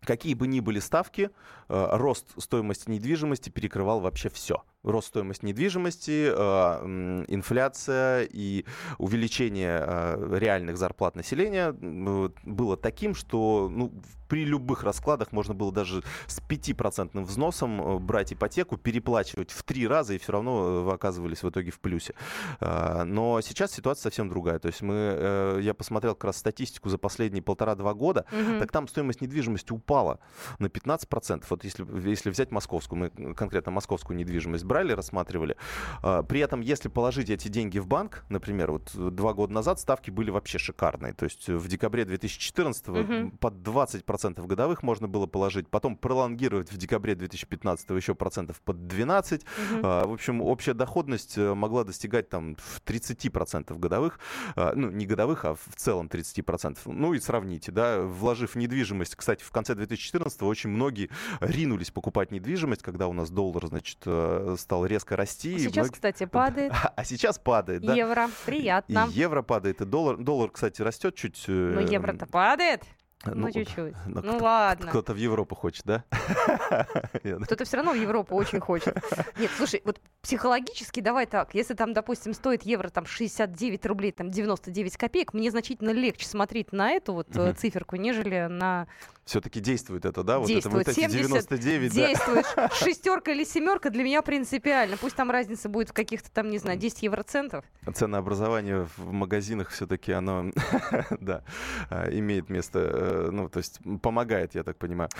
Какие 0.04 0.34
бы 0.34 0.48
ни 0.48 0.60
были 0.60 0.80
ставки, 0.80 1.30
э, 1.69 1.88
рост 1.92 2.26
стоимости 2.36 2.90
недвижимости 2.90 3.50
перекрывал 3.50 4.00
вообще 4.00 4.28
все 4.28 4.62
рост 4.82 5.08
стоимости 5.08 5.44
недвижимости, 5.44 6.32
э, 6.34 7.25
инфляция 7.29 8.29
и 8.31 8.64
увеличение 8.99 9.82
э, 9.87 10.38
реальных 10.38 10.76
зарплат 10.76 11.14
населения 11.14 11.73
было 11.73 12.76
таким, 12.76 13.14
что 13.14 13.69
ну, 13.70 13.93
при 14.29 14.44
любых 14.44 14.82
раскладах 14.82 15.31
можно 15.32 15.55
было 15.55 15.70
даже 15.70 16.02
с 16.26 16.40
5% 16.40 17.20
взносом 17.23 17.81
э, 17.81 17.99
брать 17.99 18.32
ипотеку, 18.32 18.76
переплачивать 18.76 19.50
в 19.50 19.62
три 19.62 19.87
раза, 19.87 20.14
и 20.14 20.19
все 20.19 20.32
равно 20.32 20.82
вы 20.82 20.93
оказывались 20.93 21.43
в 21.43 21.49
итоге 21.49 21.70
в 21.70 21.78
плюсе. 21.78 22.14
Но 22.61 23.40
сейчас 23.43 23.73
ситуация 23.73 24.02
совсем 24.02 24.28
другая. 24.28 24.58
То 24.58 24.67
есть 24.67 24.82
мы, 24.82 25.61
я 25.62 25.75
посмотрел 25.75 26.14
как 26.14 26.25
раз 26.25 26.38
статистику 26.38 26.88
за 26.88 26.99
последние 26.99 27.43
полтора-два 27.43 27.94
года, 27.94 28.25
угу. 28.32 28.58
так 28.58 28.73
там 28.73 28.88
стоимость 28.88 29.20
недвижимости 29.20 29.73
упала 29.73 30.19
на 30.58 30.67
15%. 30.67 31.44
Вот 31.49 31.64
если, 31.64 32.08
если 32.08 32.31
взять 32.31 32.50
московскую, 32.50 32.99
мы 32.99 33.35
конкретно 33.35 33.73
московскую 33.73 34.17
недвижимость 34.17 34.64
брали, 34.72 34.92
рассматривали. 34.92 35.56
А, 36.02 36.22
при 36.22 36.40
этом, 36.40 36.62
если 36.62 36.88
положить 36.88 37.28
эти 37.28 37.48
деньги 37.48 37.78
в 37.78 37.86
банк, 37.86 38.24
например, 38.30 38.72
вот 38.72 38.90
два 38.94 39.34
года 39.34 39.52
назад 39.52 39.78
ставки 39.78 40.10
были 40.10 40.30
вообще 40.30 40.56
шикарные. 40.56 41.12
То 41.12 41.24
есть 41.24 41.46
в 41.48 41.69
декабре 41.69 42.06
2014 42.06 42.88
угу. 42.88 43.30
под 43.38 43.54
20% 43.54 44.46
годовых 44.46 44.82
можно 44.82 45.08
было 45.08 45.26
положить, 45.26 45.69
потом 45.69 45.96
пролонгировать 45.96 46.72
в 46.72 46.76
декабре 46.78 47.14
2015 47.14 47.90
еще 47.90 48.14
процентов 48.14 48.62
под 48.62 48.86
12. 48.86 49.42
Угу. 49.42 49.82
В 49.82 50.12
общем, 50.12 50.40
общая 50.40 50.72
доходность 50.72 51.36
э, 51.36 51.52
могла 51.52 51.84
достигать 51.84 52.30
там 52.30 52.56
в 52.56 52.80
30% 52.86 53.78
годовых, 53.78 54.20
а, 54.56 54.72
ну, 54.75 54.90
не 54.90 55.04
годовых, 55.04 55.44
а 55.44 55.54
в 55.54 55.76
целом 55.76 56.06
30%. 56.06 56.78
Ну 56.86 57.12
и 57.12 57.20
сравните, 57.20 57.72
да, 57.72 58.00
вложив 58.00 58.54
недвижимость, 58.54 59.16
кстати, 59.16 59.44
в 59.44 59.50
конце 59.50 59.75
2014 59.75 60.42
очень 60.42 60.70
многие 60.70 61.10
ринулись 61.40 61.90
покупать 61.90 62.30
недвижимость, 62.30 62.82
когда 62.82 63.06
у 63.06 63.12
нас 63.12 63.30
доллар, 63.30 63.66
значит, 63.66 63.98
э, 64.06 64.56
стал 64.62 64.87
резко 64.87 65.17
расти. 65.17 65.55
А 65.55 65.59
сейчас, 65.59 65.76
многие... 65.76 65.93
кстати, 65.93 66.26
падает. 66.31 66.73
А 66.97 67.05
сейчас 67.05 67.38
падает, 67.38 67.82
да? 67.82 67.94
Евро, 67.94 68.29
приятно. 68.47 69.09
И 69.11 69.19
евро 69.19 69.43
падает, 69.43 69.81
и 69.81 69.85
доллар, 69.85 70.17
доллар, 70.17 70.50
кстати, 70.50 70.82
растет 70.82 71.14
чуть. 71.14 71.44
Но 71.47 71.81
э, 71.81 71.87
евро-то 71.91 72.26
падает. 72.26 72.82
Ну, 73.25 73.35
ну 73.35 73.53
чуть-чуть. 73.53 73.94
Ну, 74.06 74.20
ну 74.23 74.38
ладно. 74.38 74.88
Кто-то 74.88 75.12
в 75.12 75.17
Европу 75.17 75.55
хочет, 75.55 75.85
да? 75.85 76.05
Кто-то 77.44 77.64
все 77.64 77.76
равно 77.76 77.93
в 77.93 77.97
Европу 77.97 78.35
очень 78.35 78.59
хочет. 78.59 78.97
Нет, 79.38 79.50
слушай, 79.56 79.81
вот 79.85 80.00
психологически 80.23 81.00
давай 81.00 81.26
так. 81.26 81.55
Если 81.55 81.75
там, 81.75 81.93
допустим, 81.93 82.35
стоит 82.35 82.64
евро 82.64 82.88
там 82.88 83.06
69 83.06 83.87
рублей, 83.87 84.12
там 84.12 84.31
99 84.31 84.97
копеек, 84.97 85.35
мне 85.35 85.50
значительно 85.50 85.91
легче 85.91 86.26
смотреть 86.26 86.73
на 86.73 86.91
эту 86.91 87.12
вот 87.14 87.29
угу. 87.37 87.55
циферку, 87.55 87.97
нежели 87.97 88.49
на 88.50 88.88
все-таки 89.24 89.61
действует 89.61 90.04
это, 90.04 90.23
да? 90.23 90.38
Действует. 90.38 90.64
Вот 90.64 90.88
это, 90.88 90.90
вот 90.90 90.99
эти 90.99 91.11
99, 91.11 91.92
действует. 91.92 92.47
Да? 92.56 92.68
Шестерка 92.75 93.32
или 93.32 93.44
семерка 93.44 93.90
для 93.90 94.02
меня 94.02 94.23
принципиально. 94.23 94.97
Пусть 94.97 95.16
там 95.16 95.30
разница 95.30 95.68
будет 95.68 95.90
в 95.90 95.92
каких-то 95.92 96.30
там, 96.30 96.50
не 96.50 96.58
знаю, 96.58 96.78
10 96.78 97.02
евроцентов. 97.02 97.64
Ценообразование 97.94 98.88
в 98.97 99.12
магазинах 99.12 99.70
все-таки 99.70 100.12
оно, 100.12 100.50
да, 101.20 101.44
а, 101.88 102.08
имеет 102.11 102.50
место, 102.50 102.78
э, 102.80 103.28
ну, 103.30 103.49
то 103.49 103.58
есть 103.58 103.80
помогает, 104.02 104.54
я 104.54 104.64
так 104.64 104.76
понимаю. 104.76 105.11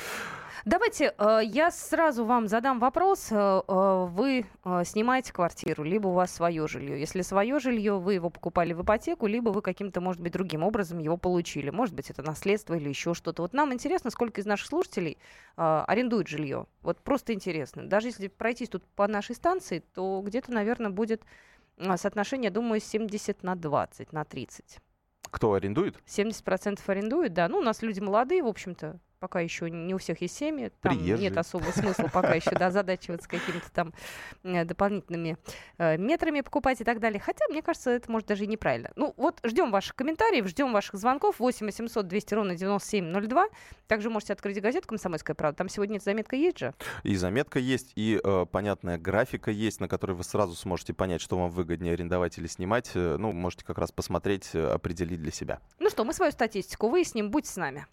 Давайте 0.65 1.13
э, 1.19 1.41
я 1.43 1.73
сразу 1.73 2.25
вам 2.25 2.47
задам 2.47 2.79
вопрос. 2.79 3.33
Э, 3.33 3.63
э, 3.67 4.07
вы 4.09 4.47
снимаете 4.85 5.33
квартиру, 5.33 5.83
либо 5.83 6.07
у 6.07 6.13
вас 6.13 6.33
свое 6.33 6.69
жилье. 6.69 7.01
Если 7.01 7.23
свое 7.23 7.59
жилье, 7.59 7.99
вы 7.99 8.15
его 8.15 8.31
покупали 8.31 8.73
в 8.73 8.83
ипотеку, 8.83 9.27
либо 9.27 9.49
вы 9.49 9.61
каким-то, 9.61 10.01
может 10.01 10.23
быть, 10.23 10.33
другим 10.33 10.63
образом 10.63 11.01
его 11.01 11.17
получили. 11.17 11.71
Может 11.71 11.97
быть, 11.97 12.11
это 12.11 12.23
наследство 12.23 12.75
или 12.75 12.89
еще 12.89 13.13
что-то. 13.13 13.43
Вот 13.43 13.55
нам 13.55 13.73
интересно, 13.73 14.11
сколько 14.11 14.41
из 14.41 14.47
наших 14.47 14.69
слушателей 14.69 15.19
арендует 15.57 16.29
жилье. 16.29 16.67
Вот 16.83 16.99
просто 17.01 17.33
интересно. 17.33 17.89
Даже 17.89 18.09
если 18.09 18.29
пройтись 18.29 18.69
тут 18.69 18.85
по 18.95 19.09
нашей 19.09 19.35
станции, 19.35 19.81
то 19.95 20.23
где-то, 20.25 20.53
наверное, 20.53 20.91
будет 20.91 21.23
соотношение, 21.97 22.51
думаю, 22.51 22.81
70 22.81 23.43
на 23.43 23.57
20, 23.57 24.13
на 24.13 24.25
30. 24.25 24.79
Кто 25.31 25.55
арендует? 25.55 25.97
70% 26.07 26.79
арендует, 26.87 27.33
да. 27.33 27.49
Ну, 27.49 27.59
у 27.59 27.63
нас 27.63 27.83
люди 27.83 27.99
молодые, 27.99 28.45
в 28.45 28.47
общем-то 28.47 29.01
пока 29.23 29.39
еще 29.39 29.71
не 29.71 29.95
у 29.95 29.99
всех 29.99 30.21
есть 30.21 30.37
семьи, 30.37 30.73
там 30.81 30.99
Приезжие. 30.99 31.31
нет 31.31 31.39
особого 31.39 31.71
смысла 31.71 32.11
пока 32.13 32.35
еще 32.35 32.51
да, 32.51 32.73
задачиваться 32.73 33.29
какими-то 33.29 33.71
там 33.71 33.95
э, 34.43 34.65
дополнительными 34.65 35.39
э, 35.79 35.97
метрами 35.97 36.41
покупать 36.41 36.81
и 36.81 36.85
так 36.85 36.99
далее. 36.99 37.21
Хотя, 37.21 37.45
мне 37.49 37.63
кажется, 37.63 37.91
это 37.91 38.11
может 38.11 38.27
даже 38.27 38.43
и 38.43 38.47
неправильно. 38.49 38.91
Ну, 38.97 39.15
вот 39.17 39.39
ждем 39.45 39.71
ваших 39.71 39.95
комментариев, 39.95 40.49
ждем 40.49 40.73
ваших 40.73 40.97
звонков. 40.97 41.39
8 41.39 41.65
800 41.67 42.09
200 42.09 42.35
ровно 42.35 42.57
9702. 42.57 43.47
Также 43.87 44.11
можете 44.11 44.33
открыть 44.33 44.61
газету 44.61 44.89
«Комсомольская 44.89 45.37
правда». 45.37 45.59
Там 45.59 45.69
сегодня 45.69 46.01
заметка 46.01 46.35
есть 46.35 46.59
же? 46.59 46.75
И 47.05 47.15
заметка 47.15 47.61
есть, 47.61 47.93
и 47.95 48.21
э, 48.23 48.47
понятная 48.51 48.99
графика 48.99 49.53
есть, 49.53 49.79
на 49.79 49.87
которой 49.87 50.13
вы 50.13 50.25
сразу 50.25 50.57
сможете 50.57 50.95
понять, 50.95 51.21
что 51.21 51.39
вам 51.39 51.49
выгоднее 51.49 51.95
арендовать 51.95 52.39
или 52.39 52.49
снимать. 52.49 52.91
Ну, 52.97 53.31
можете 53.31 53.65
как 53.65 53.79
раз 53.79 53.93
посмотреть, 53.93 54.53
определить 54.53 55.23
для 55.23 55.31
себя. 55.31 55.61
Ну 55.79 55.91
что, 55.91 56.05
мы 56.05 56.13
свою 56.13 56.33
статистику 56.33 56.89
выясним. 56.89 57.31
Будьте 57.31 57.51
с 57.51 57.57
нами. 57.57 57.87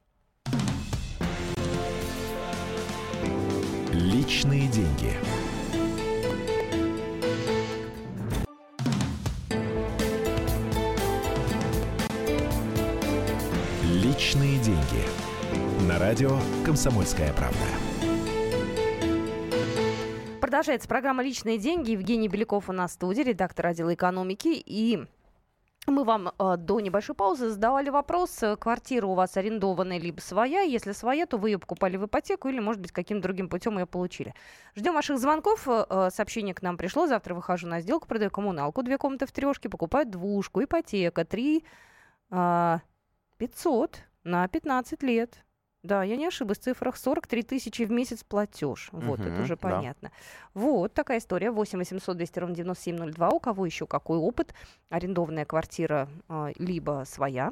«Личные 4.30 4.68
деньги». 4.68 5.12
«Личные 13.92 14.60
деньги». 14.60 14.78
На 15.88 15.98
радио 15.98 16.38
«Комсомольская 16.64 17.34
правда». 17.34 17.58
Продолжается 20.40 20.88
программа 20.88 21.24
«Личные 21.24 21.58
деньги». 21.58 21.92
Евгений 21.92 22.28
Беляков 22.28 22.70
у 22.70 22.72
нас 22.72 22.92
в 22.92 22.94
студии, 22.94 23.24
редактор 23.24 23.66
отдела 23.66 23.96
экономики 23.96 24.62
и 24.64 25.08
мы 25.92 26.04
вам 26.04 26.30
э, 26.30 26.58
до 26.58 26.80
небольшой 26.80 27.16
паузы 27.16 27.50
задавали 27.50 27.90
вопрос, 27.90 28.42
э, 28.44 28.56
квартира 28.56 29.06
у 29.08 29.14
вас 29.14 29.38
арендованная 29.38 30.00
либо 30.00 30.20
своя. 30.20 30.62
Если 30.62 30.92
своя, 30.92 31.26
то 31.26 31.38
вы 31.38 31.52
ее 31.52 31.60
покупали 31.60 31.98
в 31.98 32.06
ипотеку 32.06 32.48
или, 32.50 32.60
может 32.60 32.82
быть, 32.82 32.92
каким-то 32.92 33.24
другим 33.24 33.50
путем 33.50 33.78
ее 33.78 33.86
получили. 33.86 34.34
Ждем 34.76 34.94
ваших 34.94 35.18
звонков. 35.20 35.68
Э, 35.68 36.10
сообщение 36.12 36.54
к 36.54 36.62
нам 36.62 36.78
пришло. 36.78 37.08
Завтра 37.08 37.34
выхожу 37.34 37.68
на 37.68 37.82
сделку, 37.82 38.08
продаю 38.08 38.32
коммуналку, 38.32 38.84
две 38.84 38.98
комнаты 38.98 39.26
в 39.26 39.32
трешке, 39.32 39.70
покупаю 39.70 40.06
двушку, 40.06 40.64
ипотека, 40.64 41.26
три 41.26 41.66
э, 42.32 42.78
500 43.38 44.00
на 44.24 44.48
15 44.48 45.04
лет. 45.04 45.44
Да, 45.82 46.04
я 46.04 46.18
не 46.18 46.28
ошиблась, 46.28 46.60
в 46.60 46.64
цифрах 46.64 46.98
43 46.98 47.44
тысячи 47.44 47.84
в 47.84 47.92
месяц 47.92 48.24
платеж. 48.24 48.90
Вот, 48.92 49.22
это 49.22 49.30
Мгм, 49.30 49.44
уже 49.44 49.56
да. 49.56 49.62
понятно. 49.62 50.12
Вот 50.54 50.94
такая 50.94 51.20
история. 51.20 51.52
8 51.52 51.80
800 51.80 52.18
200 52.18 52.40
ровно 52.40 52.56
9702. 52.56 53.30
У 53.30 53.40
кого 53.40 53.66
еще 53.66 53.88
какой 53.88 54.18
опыт? 54.18 54.54
Арендованная 54.90 55.46
квартира, 55.46 56.10
а, 56.28 56.52
либо 56.58 57.04
своя. 57.06 57.52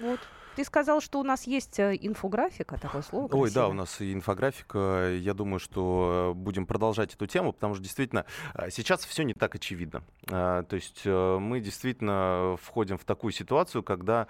Вот. 0.00 0.18
Ты 0.56 0.64
сказал, 0.64 1.02
что 1.02 1.20
у 1.20 1.22
нас 1.22 1.46
есть 1.46 1.78
э, 1.78 1.98
инфографика, 2.00 2.78
такое 2.80 3.02
слово 3.02 3.26
Ой, 3.26 3.50
да, 3.50 3.60
красивое. 3.60 3.66
у 3.66 3.72
нас 3.74 4.00
и 4.00 4.14
инфографика. 4.14 5.14
Я 5.14 5.34
думаю, 5.34 5.58
что 5.60 6.32
э, 6.32 6.34
будем 6.34 6.64
продолжать 6.64 7.12
эту 7.12 7.26
тему, 7.26 7.52
потому 7.52 7.74
что 7.74 7.82
действительно 7.84 8.24
э, 8.54 8.70
сейчас 8.70 9.04
все 9.04 9.22
не 9.24 9.34
так 9.34 9.54
очевидно. 9.54 10.02
То 10.26 10.66
есть 10.70 11.04
мы 11.04 11.60
действительно 11.60 12.56
входим 12.62 12.96
в 12.96 13.04
такую 13.04 13.32
ситуацию, 13.32 13.82
когда 13.82 14.26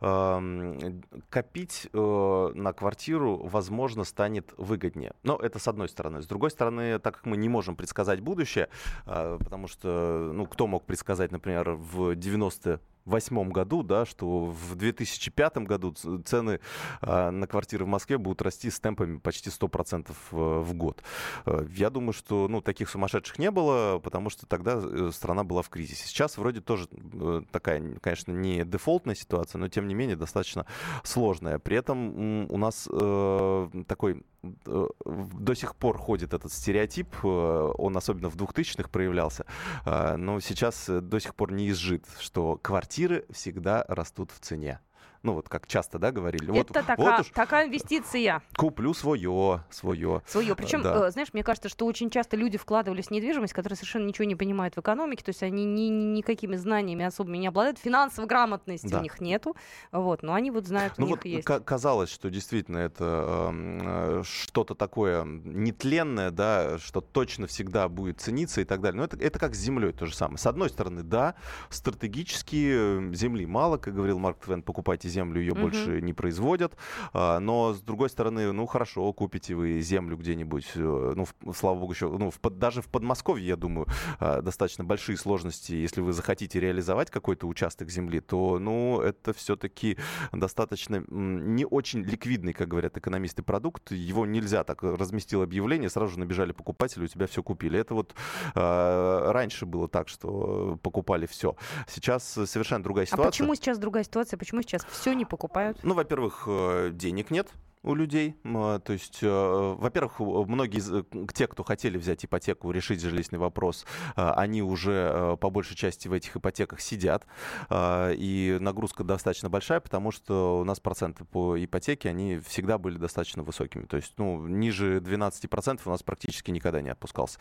эм, 0.00 1.02
копить 1.28 1.88
на 1.92 2.72
квартиру, 2.72 3.38
возможно, 3.44 4.04
станет 4.04 4.52
выгоднее. 4.58 5.12
Но 5.22 5.36
это 5.36 5.58
с 5.58 5.66
одной 5.66 5.88
стороны. 5.88 6.22
С 6.22 6.26
другой 6.26 6.50
стороны, 6.50 6.98
так 6.98 7.16
как 7.16 7.26
мы 7.26 7.36
не 7.36 7.48
можем 7.48 7.74
предсказать 7.74 8.20
будущее, 8.20 8.68
потому 9.04 9.66
что, 9.66 10.30
ну, 10.32 10.46
кто 10.46 10.66
мог 10.66 10.84
предсказать, 10.84 11.32
например, 11.32 11.70
в 11.70 12.14
90 12.14 12.80
восьмом 13.04 13.50
году, 13.50 13.82
да, 13.82 14.06
что 14.06 14.46
в 14.46 14.74
2005 14.76 15.58
году 15.70 15.94
цены 16.24 16.60
а, 17.00 17.30
на 17.30 17.46
квартиры 17.46 17.84
в 17.84 17.88
Москве 17.88 18.18
будут 18.18 18.42
расти 18.42 18.70
с 18.70 18.80
темпами 18.80 19.18
почти 19.18 19.50
100% 19.50 20.10
в 20.30 20.50
в 20.60 20.74
год. 20.74 21.02
Э, 21.46 21.66
Я 21.70 21.90
думаю, 21.90 22.12
что 22.12 22.48
ну, 22.48 22.60
таких 22.60 22.88
сумасшедших 22.88 23.38
не 23.38 23.50
было, 23.50 23.98
потому 23.98 24.30
что 24.30 24.46
тогда 24.46 24.80
э, 24.82 25.10
страна 25.12 25.44
была 25.44 25.62
в 25.62 25.68
кризисе. 25.68 26.06
Сейчас 26.06 26.38
вроде 26.38 26.60
тоже 26.60 26.88
э, 26.92 27.42
такая, 27.50 27.98
конечно, 28.00 28.32
не 28.32 28.64
дефолтная 28.64 29.14
ситуация, 29.14 29.58
но 29.58 29.68
тем 29.68 29.88
не 29.88 29.94
менее 29.94 30.16
достаточно 30.16 30.66
сложная. 31.04 31.58
При 31.58 31.76
этом 31.76 32.50
у 32.50 32.56
нас 32.56 32.88
э, 32.90 33.68
такой 33.86 34.22
э, 34.66 34.86
до 35.04 35.54
сих 35.54 35.74
пор 35.76 35.98
ходит 35.98 36.34
этот 36.34 36.52
стереотип, 36.52 37.08
э, 37.22 37.26
он 37.26 37.96
особенно 37.96 38.30
в 38.30 38.36
2000-х 38.36 38.88
проявлялся, 38.88 39.44
но 39.84 40.40
сейчас 40.40 40.88
э, 40.88 41.00
до 41.00 41.18
сих 41.20 41.34
пор 41.34 41.52
не 41.52 41.68
изжит, 41.70 42.04
что 42.18 42.58
квартиры 42.62 43.24
всегда 43.30 43.84
растут 43.88 44.30
в 44.30 44.40
цене. 44.40 44.80
Ну 45.22 45.34
вот 45.34 45.50
как 45.50 45.66
часто, 45.66 45.98
да, 45.98 46.12
говорили. 46.12 46.50
Вот, 46.50 46.70
Это 46.70 46.80
вот 46.80 46.86
такая, 46.86 47.20
уж 47.20 47.26
такая 47.28 47.66
инвестиция 47.66 48.42
куплю 48.56 48.94
свое, 48.94 49.62
свое. 49.70 50.22
свое. 50.26 50.54
Причем, 50.54 50.80
да. 50.82 51.08
э, 51.08 51.10
знаешь, 51.10 51.28
мне 51.34 51.42
кажется, 51.44 51.68
что 51.68 51.84
очень 51.84 52.08
часто 52.08 52.38
люди 52.38 52.56
вкладывались 52.56 53.08
в 53.08 53.10
недвижимость, 53.10 53.52
которые 53.52 53.76
совершенно 53.76 54.06
ничего 54.06 54.24
не 54.24 54.34
понимают 54.34 54.76
в 54.76 54.80
экономике, 54.80 55.22
то 55.22 55.28
есть 55.30 55.42
они 55.42 55.66
ни, 55.66 55.82
ни- 55.88 56.16
никакими 56.16 56.56
знаниями 56.56 57.04
особыми 57.04 57.36
не 57.36 57.48
обладают, 57.48 57.78
финансовой 57.78 58.28
грамотности 58.28 58.86
Да. 58.86 59.00
у 59.00 59.02
них 59.02 59.20
нету, 59.20 59.56
вот, 59.92 60.22
но 60.22 60.32
они 60.32 60.50
вот 60.50 60.66
знают, 60.66 60.94
у 60.96 61.02
Ну 61.02 61.06
них 61.08 61.16
вот 61.16 61.24
есть. 61.26 61.44
ка- 61.44 61.60
казалось, 61.60 62.10
что 62.10 62.30
действительно 62.30 62.78
это 62.78 63.48
эм, 63.50 63.80
э, 63.82 64.22
что-то 64.24 64.74
такое 64.74 65.24
нетленное, 65.24 66.30
да, 66.30 66.78
что 66.78 67.02
точно 67.02 67.46
всегда 67.46 67.88
будет 67.90 68.20
цениться 68.22 68.62
и 68.62 68.64
так 68.64 68.80
далее. 68.80 68.96
Но 68.98 69.04
это, 69.04 69.18
это 69.18 69.38
как 69.38 69.54
с 69.54 69.58
землей 69.58 69.92
то 69.92 70.06
же 70.06 70.14
самое. 70.14 70.38
С 70.38 70.46
одной 70.46 70.70
стороны, 70.70 71.02
да, 71.02 71.34
стратегически 71.68 72.70
э, 73.10 73.14
земли 73.14 73.44
мало, 73.46 73.76
как 73.76 73.94
говорил 73.94 74.18
Марк 74.18 74.38
Твен, 74.38 74.62
покупайте 74.62 75.09
землю, 75.10 75.40
ее 75.40 75.52
Мгм. 75.52 75.60
больше 75.62 76.00
не 76.00 76.12
производят. 76.14 76.72
А, 77.12 77.38
Но 77.40 77.74
с 77.74 77.80
другой 77.82 78.08
стороны, 78.08 78.52
ну 78.52 78.66
хорошо, 78.66 79.12
купите 79.12 79.54
вы 79.54 79.80
землю 79.82 80.16
где-нибудь, 80.16 80.70
э, 80.76 81.12
ну 81.16 81.24
в- 81.24 81.54
слава 81.54 81.78
богу 81.78 81.92
еще, 81.92 82.08
ну 82.08 82.30
в 82.30 82.38
даже 82.50 82.80
в 82.82 82.86
Подмосковье, 82.88 83.46
я 83.48 83.56
думаю, 83.56 83.86
а, 84.18 84.40
достаточно 84.42 84.84
большие 84.84 85.16
сложности, 85.16 85.72
если 85.72 86.00
вы 86.00 86.12
захотите 86.12 86.60
реализовать 86.60 87.10
какой-то 87.10 87.46
участок 87.46 87.90
земли, 87.90 88.20
то, 88.20 88.58
ну, 88.58 89.00
это 89.00 89.32
все-таки 89.32 89.96
достаточно 90.32 91.02
не 91.10 91.64
очень 91.64 92.02
ликвидный, 92.02 92.52
как 92.52 92.68
говорят 92.68 92.96
экономисты, 92.96 93.42
продукт. 93.42 93.90
Его 93.92 94.26
нельзя 94.26 94.64
так 94.64 94.84
э, 94.84 94.94
разместил 94.94 95.42
объявление, 95.42 95.88
сразу 95.90 96.12
же 96.12 96.18
набежали 96.20 96.52
покупатели, 96.52 97.04
у 97.04 97.08
тебя 97.08 97.26
все 97.26 97.42
купили. 97.42 97.78
Это 97.78 97.94
вот 97.94 98.14
э, 98.54 99.30
раньше 99.32 99.66
было 99.66 99.88
так, 99.88 100.08
что 100.08 100.78
покупали 100.82 101.26
все. 101.26 101.56
Сейчас 101.88 102.24
совершенно 102.46 102.82
другая 102.82 103.04
А 103.04 103.06
ситуация. 103.06 103.30
почему 103.30 103.54
сейчас 103.54 103.78
другая 103.78 104.04
ситуация? 104.04 104.36
Почему 104.38 104.62
сейчас 104.62 104.84
все 104.90 104.99
не 105.14 105.24
покупают? 105.24 105.78
Ну, 105.82 105.94
во-первых, 105.94 106.44
э, 106.46 106.90
денег 106.92 107.30
нет 107.30 107.48
у 107.82 107.94
людей. 107.94 108.36
А, 108.44 108.78
То 108.78 108.92
есть, 108.92 109.20
э, 109.22 109.74
во-первых, 109.78 110.20
многие, 110.20 111.00
э, 111.00 111.26
те, 111.32 111.46
кто 111.46 111.62
хотели 111.62 111.96
взять 111.96 112.24
ипотеку, 112.24 112.70
решить 112.70 113.00
жилищный 113.00 113.38
вопрос, 113.38 113.86
э, 114.16 114.30
они 114.36 114.62
уже 114.62 115.36
по 115.40 115.50
большей 115.50 115.76
части 115.76 116.08
в 116.08 116.12
этих 116.12 116.36
ипотеках 116.36 116.80
сидят. 116.80 117.26
И 117.70 118.58
нагрузка 118.60 119.04
достаточно 119.04 119.48
большая, 119.48 119.80
потому 119.80 120.10
что 120.10 120.60
у 120.60 120.64
нас 120.64 120.80
проценты 120.80 121.24
по 121.24 121.62
ипотеке, 121.62 122.08
они 122.08 122.38
всегда 122.38 122.78
были 122.78 122.98
достаточно 122.98 123.42
высокими. 123.42 123.84
То 123.84 123.96
есть, 123.96 124.14
ну, 124.18 124.46
ниже 124.46 125.00
12% 125.00 125.80
у 125.86 125.90
нас 125.90 126.02
практически 126.02 126.50
никогда 126.50 126.80
не 126.82 126.90
отпускался. 126.90 127.38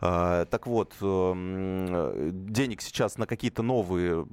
Так 0.00 0.66
вот, 0.66 0.94
денег 1.00 2.82
сейчас 2.82 3.18
на 3.18 3.26
какие-то 3.26 3.62
новые, 3.62 4.26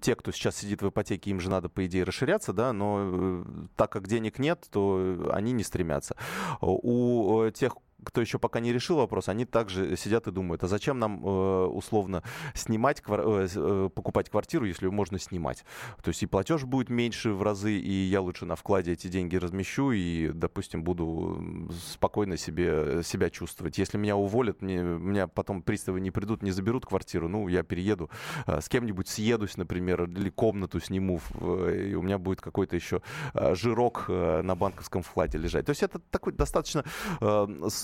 те, 0.00 0.14
кто 0.14 0.32
сейчас 0.32 0.56
сидит 0.56 0.82
в 0.82 0.88
ипотеке, 0.88 1.30
им 1.30 1.40
же 1.40 1.50
надо, 1.50 1.68
по 1.68 1.86
идее, 1.86 2.04
расширяться, 2.04 2.52
да, 2.52 2.72
но 2.72 3.44
так 3.76 3.92
как 3.92 4.06
денег 4.08 4.38
нет, 4.38 4.66
то 4.70 4.97
они 5.32 5.52
не 5.52 5.62
стремятся. 5.64 6.16
У 6.60 7.42
э, 7.42 7.50
тех, 7.52 7.76
кто 8.04 8.20
еще 8.20 8.38
пока 8.38 8.60
не 8.60 8.72
решил 8.72 8.96
вопрос, 8.96 9.28
они 9.28 9.44
также 9.44 9.96
сидят 9.96 10.26
и 10.28 10.30
думают, 10.30 10.62
а 10.62 10.68
зачем 10.68 10.98
нам 10.98 11.24
э, 11.24 11.64
условно 11.66 12.22
снимать, 12.54 13.00
квар- 13.00 13.44
э, 13.44 13.48
э, 13.54 13.90
покупать 13.94 14.30
квартиру, 14.30 14.66
если 14.66 14.86
можно 14.86 15.18
снимать? 15.18 15.64
То 16.02 16.08
есть 16.08 16.22
и 16.22 16.26
платеж 16.26 16.64
будет 16.64 16.90
меньше 16.90 17.32
в 17.32 17.42
разы, 17.42 17.72
и 17.72 17.92
я 17.92 18.20
лучше 18.20 18.46
на 18.46 18.56
вкладе 18.56 18.92
эти 18.92 19.08
деньги 19.08 19.36
размещу 19.36 19.90
и, 19.90 20.28
допустим, 20.28 20.84
буду 20.84 21.68
спокойно 21.92 22.36
себе, 22.36 23.02
себя 23.02 23.30
чувствовать. 23.30 23.78
Если 23.78 23.98
меня 23.98 24.16
уволят, 24.16 24.62
мне, 24.62 24.80
меня 24.80 25.26
потом 25.26 25.62
приставы 25.62 26.00
не 26.00 26.10
придут, 26.10 26.42
не 26.42 26.50
заберут 26.50 26.86
квартиру, 26.86 27.28
ну, 27.28 27.48
я 27.48 27.62
перееду, 27.62 28.10
с 28.46 28.68
кем-нибудь 28.68 29.08
съедусь, 29.08 29.56
например, 29.56 30.04
или 30.04 30.30
комнату 30.30 30.80
сниму, 30.80 31.20
и 31.40 31.94
у 31.94 32.02
меня 32.02 32.18
будет 32.18 32.40
какой-то 32.40 32.76
еще 32.76 33.02
жирок 33.34 34.08
на 34.08 34.54
банковском 34.54 35.02
вкладе 35.02 35.38
лежать. 35.38 35.66
То 35.66 35.70
есть 35.70 35.82
это 35.82 35.98
такой 35.98 36.32
достаточно 36.32 36.84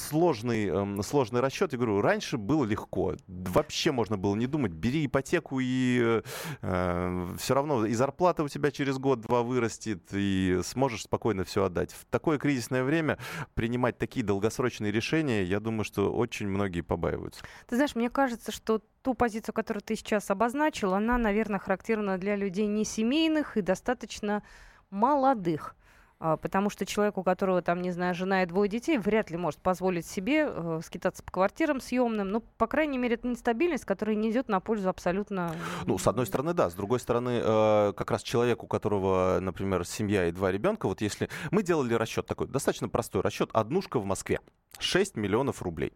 сложный, 0.04 0.66
эм, 0.66 1.02
сложный 1.02 1.40
расчет. 1.40 1.72
Я 1.72 1.78
говорю, 1.78 2.00
раньше 2.00 2.38
было 2.38 2.64
легко. 2.64 3.14
Вообще 3.26 3.92
можно 3.92 4.16
было 4.16 4.34
не 4.34 4.46
думать. 4.46 4.72
Бери 4.72 5.06
ипотеку, 5.06 5.58
и 5.60 6.22
все 6.60 7.54
равно 7.54 7.86
и 7.86 7.94
зарплата 7.94 8.42
у 8.42 8.48
тебя 8.48 8.70
через 8.70 8.98
год-два 8.98 9.42
вырастет, 9.42 10.02
и 10.12 10.60
сможешь 10.64 11.02
спокойно 11.02 11.44
все 11.44 11.64
отдать. 11.64 11.92
В 11.92 12.04
такое 12.06 12.38
кризисное 12.38 12.84
время 12.84 13.18
принимать 13.54 13.98
такие 13.98 14.24
долгосрочные 14.24 14.92
решения, 14.92 15.44
я 15.44 15.60
думаю, 15.60 15.84
что 15.84 16.12
очень 16.12 16.48
многие 16.48 16.82
побаиваются. 16.82 17.44
Ты 17.68 17.76
знаешь, 17.76 17.94
мне 17.94 18.10
кажется, 18.10 18.52
что 18.52 18.80
ту 19.02 19.14
позицию, 19.14 19.54
которую 19.54 19.82
ты 19.82 19.96
сейчас 19.96 20.30
обозначил, 20.30 20.94
она, 20.94 21.18
наверное, 21.18 21.58
характерна 21.58 22.18
для 22.18 22.36
людей 22.36 22.66
не 22.66 22.84
семейных 22.84 23.56
и 23.56 23.60
достаточно 23.60 24.42
молодых. 24.90 25.76
А, 26.24 26.38
Потому 26.38 26.70
что 26.70 26.86
человек, 26.86 27.18
у 27.18 27.22
которого 27.22 27.60
там, 27.60 27.82
не 27.82 27.90
знаю, 27.90 28.14
жена 28.14 28.44
и 28.44 28.46
двое 28.46 28.66
детей, 28.66 28.96
вряд 28.96 29.30
ли 29.30 29.36
может 29.36 29.60
позволить 29.60 30.06
себе 30.06 30.48
э, 30.48 30.80
скитаться 30.82 31.22
по 31.22 31.30
квартирам 31.30 31.82
съемным. 31.82 32.30
Ну, 32.30 32.40
по 32.40 32.66
крайней 32.66 32.96
мере, 32.96 33.16
это 33.16 33.28
нестабильность, 33.28 33.84
которая 33.84 34.16
не 34.16 34.30
идет 34.30 34.48
на 34.48 34.60
пользу 34.60 34.88
абсолютно. 34.88 35.54
Ну, 35.84 35.98
с 35.98 36.06
одной 36.06 36.24
стороны, 36.24 36.54
да. 36.54 36.70
С 36.70 36.74
другой 36.74 36.98
стороны, 36.98 37.42
э, 37.44 37.92
как 37.94 38.10
раз 38.10 38.22
человек, 38.22 38.64
у 38.64 38.66
которого, 38.66 39.38
например, 39.42 39.84
семья 39.84 40.26
и 40.26 40.32
два 40.32 40.50
ребенка, 40.50 40.86
вот 40.86 41.02
если 41.02 41.28
мы 41.50 41.62
делали 41.62 41.92
расчет 41.92 42.24
такой, 42.24 42.46
достаточно 42.46 42.88
простой 42.88 43.20
расчет, 43.20 43.50
однушка 43.52 43.98
в 43.98 44.06
Москве. 44.06 44.40
6 44.78 45.16
миллионов 45.16 45.62
рублей. 45.62 45.92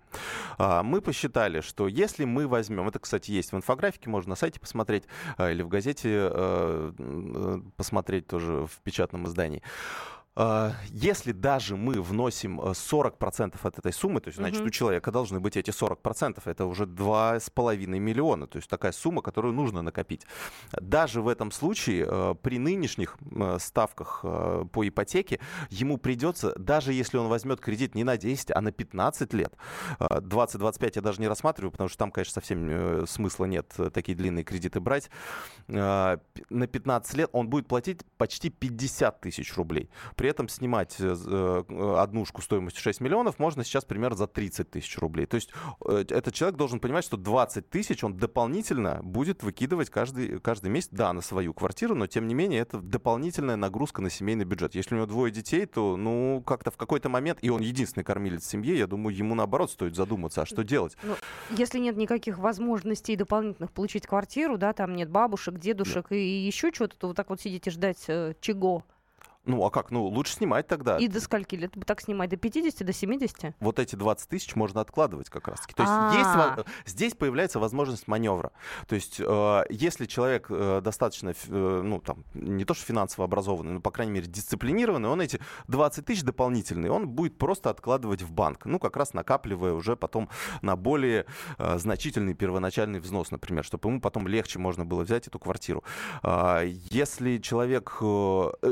А, 0.56 0.82
Мы 0.82 1.00
посчитали, 1.00 1.60
что 1.60 1.88
если 1.88 2.24
мы 2.24 2.46
возьмем, 2.46 2.88
это, 2.88 2.98
кстати, 2.98 3.30
есть 3.30 3.52
в 3.52 3.56
инфографике, 3.56 4.10
можно 4.10 4.30
на 4.30 4.36
сайте 4.36 4.60
посмотреть 4.60 5.04
а, 5.36 5.50
или 5.50 5.62
в 5.62 5.68
газете 5.68 6.30
э, 6.30 6.92
э, 6.98 7.60
посмотреть 7.76 8.26
тоже 8.26 8.66
в 8.66 8.80
печатном 8.82 9.26
издании. 9.26 9.62
А, 10.40 10.72
если 10.92 11.32
даже 11.32 11.76
мы 11.76 12.00
вносим 12.00 12.60
40% 12.60 13.54
э, 13.54 13.68
от 13.68 13.78
этой 13.80 13.92
суммы, 13.92 14.20
то 14.20 14.28
есть, 14.28 14.38
значит, 14.38 14.60
угу. 14.60 14.68
у 14.68 14.70
человека 14.70 15.10
должны 15.10 15.40
быть 15.40 15.56
эти 15.56 15.70
40%, 15.70 16.40
это 16.44 16.66
уже 16.66 16.84
2,5 16.84 17.86
миллиона, 17.98 18.46
то 18.46 18.56
есть 18.58 18.70
такая 18.70 18.92
сумма, 18.92 19.20
которую 19.20 19.52
нужно 19.52 19.82
накопить. 19.82 20.26
Даже 20.80 21.22
в 21.22 21.28
этом 21.28 21.50
случае 21.50 22.06
э, 22.08 22.34
при 22.40 22.60
нынешних 22.60 23.16
э, 23.32 23.56
ставках 23.58 24.20
по 24.22 24.88
ипотеке 24.88 25.40
ему 25.70 25.98
придется, 25.98 26.54
даже 26.56 26.92
если 26.92 27.16
он 27.16 27.26
возьмет 27.26 27.60
кредит 27.60 27.96
не 27.96 28.04
на 28.04 28.16
10, 28.16 28.52
а 28.54 28.60
на 28.60 28.70
15 28.70 29.32
лет, 29.32 29.52
20-25 29.98 30.92
я 30.94 31.02
даже 31.02 31.20
не 31.20 31.26
рассматриваю, 31.26 31.72
потому 31.72 31.88
что 31.88 31.98
там, 31.98 32.12
конечно, 32.12 32.34
совсем 32.34 33.06
смысла 33.08 33.46
нет 33.46 33.74
такие 33.92 34.16
длинные 34.16 34.44
кредиты 34.44 34.78
брать, 34.78 35.10
на 35.66 36.20
15 36.48 37.14
лет 37.14 37.30
он 37.32 37.48
будет 37.48 37.66
платить 37.66 38.02
почти 38.16 38.50
50 38.50 39.20
тысяч 39.20 39.56
рублей. 39.56 39.90
При 40.14 40.27
при 40.28 40.32
этом 40.32 40.48
снимать 40.50 40.96
э, 40.98 41.16
э, 41.26 41.94
однушку 41.96 42.42
стоимостью 42.42 42.82
6 42.82 43.00
миллионов 43.00 43.38
можно 43.38 43.64
сейчас 43.64 43.86
примерно 43.86 44.14
за 44.14 44.26
30 44.26 44.70
тысяч 44.70 44.98
рублей. 44.98 45.24
То 45.24 45.36
есть 45.36 45.48
э, 45.86 46.04
этот 46.10 46.34
человек 46.34 46.58
должен 46.58 46.80
понимать, 46.80 47.04
что 47.04 47.16
20 47.16 47.70
тысяч 47.70 48.04
он 48.04 48.14
дополнительно 48.14 49.00
будет 49.02 49.42
выкидывать 49.42 49.88
каждый, 49.88 50.38
каждый 50.40 50.70
месяц, 50.70 50.90
да, 50.92 51.14
на 51.14 51.22
свою 51.22 51.54
квартиру, 51.54 51.94
но 51.94 52.06
тем 52.06 52.26
не 52.26 52.34
менее 52.34 52.60
это 52.60 52.78
дополнительная 52.78 53.56
нагрузка 53.56 54.02
на 54.02 54.10
семейный 54.10 54.44
бюджет. 54.44 54.74
Если 54.74 54.94
у 54.94 54.98
него 54.98 55.06
двое 55.06 55.32
детей, 55.32 55.64
то, 55.64 55.96
ну, 55.96 56.42
как-то 56.46 56.70
в 56.70 56.76
какой-то 56.76 57.08
момент, 57.08 57.38
и 57.40 57.48
он 57.48 57.62
единственный 57.62 58.04
кормилец 58.04 58.42
в 58.42 58.50
семье, 58.50 58.76
я 58.76 58.86
думаю, 58.86 59.16
ему 59.16 59.34
наоборот 59.34 59.70
стоит 59.70 59.96
задуматься, 59.96 60.42
а 60.42 60.46
что 60.46 60.62
делать? 60.62 60.94
Ну, 61.04 61.14
если 61.48 61.78
нет 61.78 61.96
никаких 61.96 62.38
возможностей 62.38 63.16
дополнительных 63.16 63.72
получить 63.72 64.06
квартиру, 64.06 64.58
да, 64.58 64.74
там 64.74 64.94
нет 64.94 65.08
бабушек, 65.08 65.58
дедушек 65.58 66.08
да. 66.10 66.16
и 66.16 66.28
еще 66.28 66.70
что-то, 66.70 66.98
то 66.98 67.06
вот 67.06 67.16
так 67.16 67.30
вот 67.30 67.40
сидите 67.40 67.70
ждать 67.70 68.04
э, 68.08 68.34
чего? 68.42 68.84
Ну, 69.48 69.64
а 69.64 69.70
как? 69.70 69.90
Ну, 69.90 70.04
лучше 70.04 70.34
снимать 70.34 70.66
тогда. 70.66 70.98
И 70.98 71.08
до 71.08 71.20
скольки 71.20 71.56
лет 71.56 71.74
так 71.86 72.00
снимать? 72.00 72.30
До 72.30 72.36
50, 72.36 72.84
до 72.86 72.92
70? 72.92 73.56
Вот 73.60 73.78
эти 73.78 73.96
20 73.96 74.28
тысяч 74.28 74.54
можно 74.54 74.80
откладывать 74.80 75.30
как 75.30 75.48
раз-таки. 75.48 75.74
То 75.74 75.82
есть 75.82 76.18
есть, 76.18 76.68
здесь 76.86 77.14
появляется 77.14 77.58
возможность 77.58 78.08
маневра. 78.08 78.52
То 78.86 78.94
есть 78.94 79.20
э, 79.20 79.62
если 79.70 80.06
человек 80.06 80.46
э, 80.50 80.80
достаточно, 80.82 81.30
э, 81.30 81.82
ну, 81.84 82.00
там, 82.00 82.24
не 82.34 82.64
то 82.64 82.74
что 82.74 82.84
финансово 82.84 83.24
образованный, 83.24 83.72
но, 83.72 83.80
по 83.80 83.90
крайней 83.90 84.12
мере, 84.12 84.26
дисциплинированный, 84.26 85.08
он 85.08 85.20
эти 85.20 85.40
20 85.68 86.04
тысяч 86.04 86.22
дополнительные, 86.22 86.90
он 86.90 87.08
будет 87.08 87.38
просто 87.38 87.70
откладывать 87.70 88.22
в 88.22 88.30
банк. 88.30 88.66
Ну, 88.66 88.78
как 88.78 88.96
раз 88.96 89.14
накапливая 89.14 89.72
уже 89.72 89.96
потом 89.96 90.28
на 90.62 90.76
более 90.76 91.26
значительный 91.58 92.34
первоначальный 92.34 93.00
взнос, 93.00 93.30
например, 93.30 93.64
чтобы 93.64 93.88
ему 93.88 94.00
потом 94.00 94.28
легче 94.28 94.58
можно 94.58 94.84
было 94.84 95.02
взять 95.02 95.26
эту 95.26 95.38
квартиру. 95.38 95.84
А, 96.22 96.62
если 96.64 97.38
человек... 97.38 97.98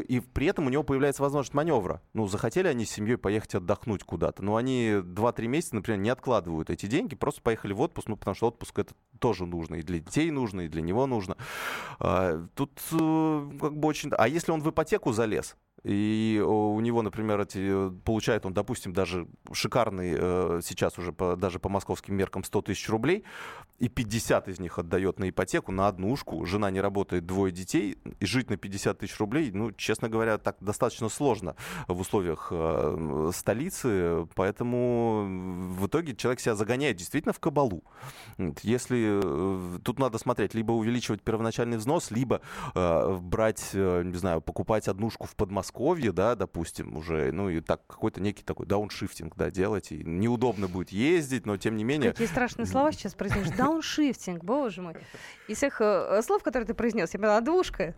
И 0.09 0.21
при 0.21 0.47
этом 0.47 0.66
у 0.67 0.71
него 0.71 0.83
появляется 0.83 1.23
возможность 1.23 1.55
маневра. 1.55 2.03
Ну, 2.13 2.27
захотели 2.27 2.69
они 2.69 2.85
с 2.85 2.91
семьей 2.91 3.17
поехать 3.17 3.55
отдохнуть 3.55 4.05
куда-то, 4.05 4.43
но 4.43 4.57
они 4.57 4.91
2-3 4.91 5.47
месяца, 5.47 5.75
например, 5.75 6.01
не 6.01 6.11
откладывают 6.11 6.71
эти 6.71 6.87
деньги, 6.87 7.15
просто 7.15 7.43
поехали 7.43 7.73
в 7.73 7.81
отпуск, 7.81 8.09
ну, 8.09 8.17
потому 8.17 8.35
что 8.35 8.49
отпуск 8.49 8.79
это 8.79 8.95
тоже 9.19 9.47
нужно, 9.47 9.77
и 9.77 9.83
для 9.83 9.99
детей 9.99 10.31
нужно, 10.31 10.63
и 10.63 10.69
для 10.69 10.83
него 10.83 11.07
нужно. 11.07 11.37
А, 11.99 12.47
тут 12.55 12.73
э, 12.93 13.51
как 13.61 13.77
бы 13.77 13.89
очень... 13.89 14.11
А 14.17 14.29
если 14.29 14.53
он 14.53 14.61
в 14.63 14.71
ипотеку 14.71 15.13
залез, 15.13 15.57
и 15.83 16.43
у 16.45 16.81
него, 16.81 17.03
например, 17.03 17.41
эти, 17.41 17.91
получает 18.05 18.45
он, 18.45 18.53
допустим, 18.53 18.93
даже 18.93 19.29
шикарный 19.53 20.17
э, 20.19 20.61
сейчас 20.65 20.99
уже 20.99 21.13
по, 21.13 21.37
даже 21.37 21.61
по 21.61 21.69
московским 21.69 22.17
меркам 22.17 22.43
100 22.43 22.63
тысяч 22.63 22.89
рублей, 22.89 23.25
и 23.79 23.89
50 23.89 24.49
из 24.49 24.59
них 24.59 24.79
отдает 24.79 25.19
на 25.19 25.29
ипотеку, 25.29 25.71
на 25.71 25.87
однушку, 25.87 26.45
жена 26.47 26.71
не 26.71 26.81
работает, 26.81 27.27
двое 27.27 27.53
детей, 27.53 27.99
и 28.19 28.27
жить 28.27 28.51
на 28.51 28.57
50 28.57 28.99
тысяч 28.99 29.19
рублей, 29.21 29.51
ну, 29.53 29.71
честно 29.73 30.09
говоря, 30.09 30.39
так 30.39 30.57
достаточно 30.61 31.09
сложно 31.09 31.55
в 31.87 32.01
условиях 32.01 32.49
э, 32.51 33.31
столицы, 33.33 34.27
поэтому 34.35 35.27
в 35.79 35.87
итоге 35.87 36.17
человек 36.17 36.41
себя 36.41 36.57
загоняет 36.57 36.97
действительно 36.97 37.33
в 37.33 37.39
кабалу. 37.39 37.85
Если 38.63 39.21
э, 39.23 39.79
тут 39.85 39.99
надо 39.99 40.19
смотреть, 40.19 40.55
либо 40.55 40.73
увеличивать 40.73 41.23
первоначальный 41.23 41.77
взнос, 41.77 42.11
либо 42.11 42.41
э, 42.75 43.19
брать, 43.21 43.71
э, 43.73 44.03
не 44.05 44.17
знаю, 44.17 44.41
покупать 44.41 44.89
однушку 44.89 45.27
в 45.27 45.37
Подмосковье, 45.37 45.66
Подмосковье, 45.67 46.13
да, 46.13 46.35
допустим, 46.37 46.97
уже, 46.97 47.33
ну, 47.33 47.49
и 47.49 47.61
так 47.61 47.85
какой-то 47.87 48.21
некий 48.21 48.43
такой 48.43 48.67
дауншифтинг, 48.67 49.35
да, 49.37 49.51
делать, 49.51 49.91
и 49.91 50.03
неудобно 50.05 50.69
будет 50.69 50.91
ездить, 50.91 51.45
но 51.45 51.57
тем 51.57 51.77
не 51.77 51.85
менее... 51.85 52.13
Какие 52.13 52.29
страшные 52.29 52.67
слова 52.67 52.93
сейчас 52.93 53.15
произнес. 53.15 53.51
Дауншифтинг, 53.57 54.45
боже 54.45 54.83
мой. 54.83 54.95
Из 55.49 55.57
всех 55.57 55.81
э, 55.81 56.23
слов, 56.23 56.43
которые 56.43 56.67
ты 56.67 56.75
произнес, 56.75 57.13
я 57.15 57.21
поняла, 57.21 57.41
двушка, 57.41 57.95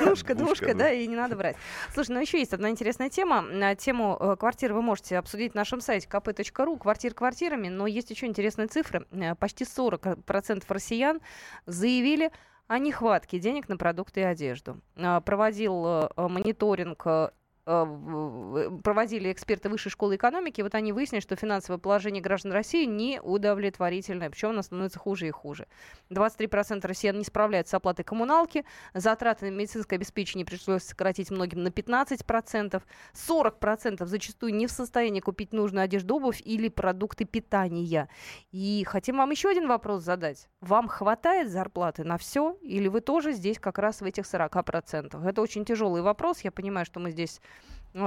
двушка, 0.00 0.34
двушка, 0.34 0.74
да, 0.74 0.92
и 0.92 1.06
не 1.06 1.16
надо 1.16 1.36
брать. 1.36 1.56
Слушай, 1.94 2.12
ну 2.12 2.20
еще 2.20 2.38
есть 2.38 2.52
одна 2.52 2.70
интересная 2.70 3.08
тема. 3.08 3.44
Тему 3.76 4.16
э, 4.20 4.36
квартиры 4.38 4.74
вы 4.74 4.82
можете 4.82 5.16
обсудить 5.16 5.54
на 5.54 5.62
нашем 5.62 5.80
сайте 5.80 6.06
kp.ru, 6.08 6.78
квартир 6.78 7.14
квартирами, 7.14 7.68
но 7.68 7.86
есть 7.86 8.10
еще 8.10 8.26
интересные 8.26 8.68
цифры. 8.68 9.06
Э, 9.10 9.34
почти 9.34 9.64
40% 9.64 10.64
россиян 10.68 11.20
заявили 11.64 12.30
о 12.68 12.78
нехватке 12.78 13.38
денег 13.38 13.68
на 13.68 13.76
продукты 13.76 14.20
и 14.20 14.24
одежду. 14.24 14.80
А, 14.96 15.20
проводил 15.20 15.86
э, 15.86 16.08
мониторинг 16.16 17.02
э, 17.06 17.30
проводили 17.66 19.32
эксперты 19.32 19.68
Высшей 19.68 19.90
школы 19.90 20.14
экономики, 20.14 20.62
вот 20.62 20.76
они 20.76 20.92
выяснили, 20.92 21.20
что 21.20 21.34
финансовое 21.34 21.78
положение 21.78 22.22
граждан 22.22 22.52
России 22.52 22.84
не 22.84 23.20
удовлетворительное, 23.20 24.30
причем 24.30 24.50
оно 24.50 24.62
становится 24.62 25.00
хуже 25.00 25.26
и 25.26 25.32
хуже. 25.32 25.66
23% 26.10 26.86
россиян 26.86 27.18
не 27.18 27.24
справляются 27.24 27.72
с 27.72 27.74
оплатой 27.74 28.04
коммуналки, 28.04 28.64
затраты 28.94 29.50
на 29.50 29.54
медицинское 29.56 29.96
обеспечение 29.96 30.46
пришлось 30.46 30.84
сократить 30.84 31.32
многим 31.32 31.64
на 31.64 31.68
15%, 31.68 32.82
40% 33.12 34.06
зачастую 34.06 34.54
не 34.54 34.68
в 34.68 34.70
состоянии 34.70 35.18
купить 35.18 35.52
нужную 35.52 35.84
одежду, 35.84 36.16
обувь 36.16 36.40
или 36.44 36.68
продукты 36.68 37.24
питания. 37.24 38.08
И 38.52 38.84
хотим 38.86 39.16
вам 39.16 39.32
еще 39.32 39.48
один 39.48 39.66
вопрос 39.66 40.04
задать. 40.04 40.48
Вам 40.60 40.86
хватает 40.86 41.50
зарплаты 41.50 42.04
на 42.04 42.16
все, 42.16 42.56
или 42.62 42.86
вы 42.86 43.00
тоже 43.00 43.32
здесь 43.32 43.58
как 43.58 43.80
раз 43.80 44.02
в 44.02 44.04
этих 44.04 44.24
40%? 44.24 45.28
Это 45.28 45.42
очень 45.42 45.64
тяжелый 45.64 46.02
вопрос, 46.02 46.42
я 46.42 46.52
понимаю, 46.52 46.86
что 46.86 47.00
мы 47.00 47.10
здесь 47.10 47.40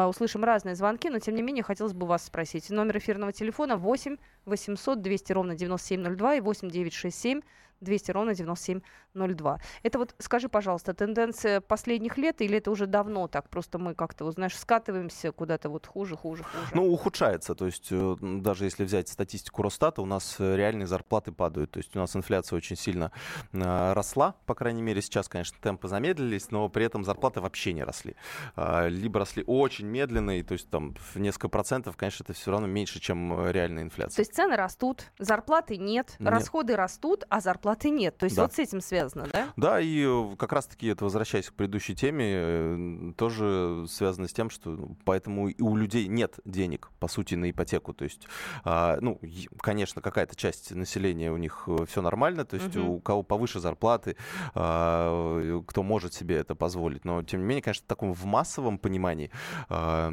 услышим 0.07 0.43
разные 0.43 0.75
звонки, 0.75 1.09
но 1.09 1.19
тем 1.19 1.35
не 1.35 1.41
менее 1.41 1.63
хотелось 1.63 1.93
бы 1.93 2.05
вас 2.05 2.25
спросить. 2.25 2.69
Номер 2.69 2.97
эфирного 2.97 3.33
телефона 3.33 3.77
8 3.77 4.17
800 4.49 5.01
200 5.01 5.33
ровно 5.33 5.55
9702 5.55 6.35
и 6.35 6.41
8 6.41 6.69
967 6.69 7.41
200 7.81 8.11
ровно 8.11 8.35
9702. 8.35 9.59
Это 9.83 9.99
вот, 9.99 10.15
скажи, 10.19 10.49
пожалуйста, 10.49 10.93
тенденция 10.93 11.61
последних 11.61 12.17
лет 12.17 12.41
или 12.41 12.57
это 12.57 12.71
уже 12.71 12.87
давно 12.87 13.27
так? 13.27 13.49
Просто 13.49 13.77
мы 13.77 13.95
как-то, 13.95 14.25
вот, 14.25 14.35
знаешь, 14.35 14.57
скатываемся 14.57 15.31
куда-то 15.31 15.69
вот 15.69 15.85
хуже, 15.85 16.15
хуже, 16.15 16.43
хуже. 16.43 16.71
Ну, 16.73 16.91
ухудшается. 16.91 17.55
То 17.55 17.65
есть 17.65 17.87
э, 17.91 18.15
даже 18.21 18.65
если 18.65 18.83
взять 18.83 19.09
статистику 19.09 19.61
Росстата, 19.61 20.01
у 20.01 20.05
нас 20.05 20.35
э, 20.39 20.55
реальные 20.55 20.87
зарплаты 20.87 21.31
падают. 21.31 21.71
То 21.71 21.79
есть 21.79 21.95
у 21.95 21.99
нас 21.99 22.15
инфляция 22.15 22.57
очень 22.57 22.75
сильно 22.75 23.11
э, 23.53 23.93
росла, 23.93 24.35
по 24.45 24.55
крайней 24.55 24.81
мере, 24.81 25.01
сейчас, 25.01 25.27
конечно, 25.27 25.57
темпы 25.61 25.87
замедлились, 25.87 26.51
но 26.51 26.69
при 26.69 26.85
этом 26.85 27.03
зарплаты 27.03 27.41
вообще 27.41 27.73
не 27.73 27.83
росли. 27.83 28.15
Э, 28.55 28.89
либо 28.89 29.19
росли 29.19 29.43
очень 29.45 29.87
медленно, 29.87 30.39
и 30.39 30.43
то 30.43 30.53
есть 30.53 30.69
там 30.69 30.95
в 31.13 31.19
несколько 31.19 31.49
процентов, 31.49 31.95
конечно, 31.95 32.23
это 32.23 32.33
все 32.33 32.51
равно 32.51 32.67
меньше, 32.67 32.99
чем 32.99 33.49
реальная 33.49 33.83
инфляция. 33.83 34.15
То 34.17 34.21
есть 34.21 34.35
цены 34.39 34.55
растут, 34.55 35.03
зарплаты 35.17 35.75
нет, 35.75 36.15
нет. 36.17 36.29
расходы 36.29 36.77
растут, 36.77 37.25
а 37.27 37.41
зарплаты 37.41 37.89
нет. 37.89 38.17
То 38.17 38.23
есть 38.23 38.37
да. 38.37 38.43
вот 38.43 38.53
с 38.53 38.59
этим 38.59 38.79
связано, 38.79 39.27
да? 39.33 39.49
Да, 39.57 39.81
и 39.81 40.05
э, 40.05 40.35
как 40.37 40.53
раз-таки 40.53 40.87
это, 40.87 41.03
возвращаясь 41.03 41.49
к 41.49 41.53
предыдущей 41.53 41.93
теме, 41.93 42.25
э, 42.31 43.11
тоже 43.17 43.85
связано 43.89 44.29
с 44.29 44.33
тем, 44.33 44.49
что 44.49 44.69
ну, 44.69 44.95
поэтому 45.03 45.49
и 45.49 45.61
у 45.61 45.75
людей 45.75 46.07
нет 46.07 46.39
денег, 46.45 46.89
по 46.99 47.09
сути, 47.09 47.35
на 47.35 47.51
ипотеку. 47.51 47.93
То 47.93 48.05
есть, 48.05 48.27
а, 48.63 48.97
ну, 49.01 49.19
конечно, 49.59 50.01
какая-то 50.01 50.37
часть 50.37 50.71
населения 50.71 51.33
у 51.33 51.37
них 51.37 51.65
э, 51.67 51.85
все 51.85 52.01
нормально, 52.01 52.45
то 52.45 52.55
есть 52.55 52.77
угу. 52.77 52.93
у 52.93 52.99
кого 53.01 53.23
повыше 53.23 53.59
зарплаты, 53.59 54.15
а, 54.55 55.61
кто 55.67 55.83
может 55.83 56.13
себе 56.13 56.37
это 56.37 56.55
позволить. 56.55 57.03
Но, 57.03 57.23
тем 57.23 57.41
не 57.41 57.45
менее, 57.45 57.61
конечно, 57.61 57.83
в 57.83 57.87
таком 57.89 58.13
в 58.13 58.23
массовом 58.23 58.77
понимании, 58.77 59.31
а, 59.67 60.09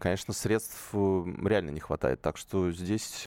конечно, 0.00 0.34
средств 0.34 0.92
реально 0.92 1.70
не 1.70 1.80
хватает. 1.80 2.20
Так 2.20 2.36
что 2.36 2.72
здесь, 2.72 3.26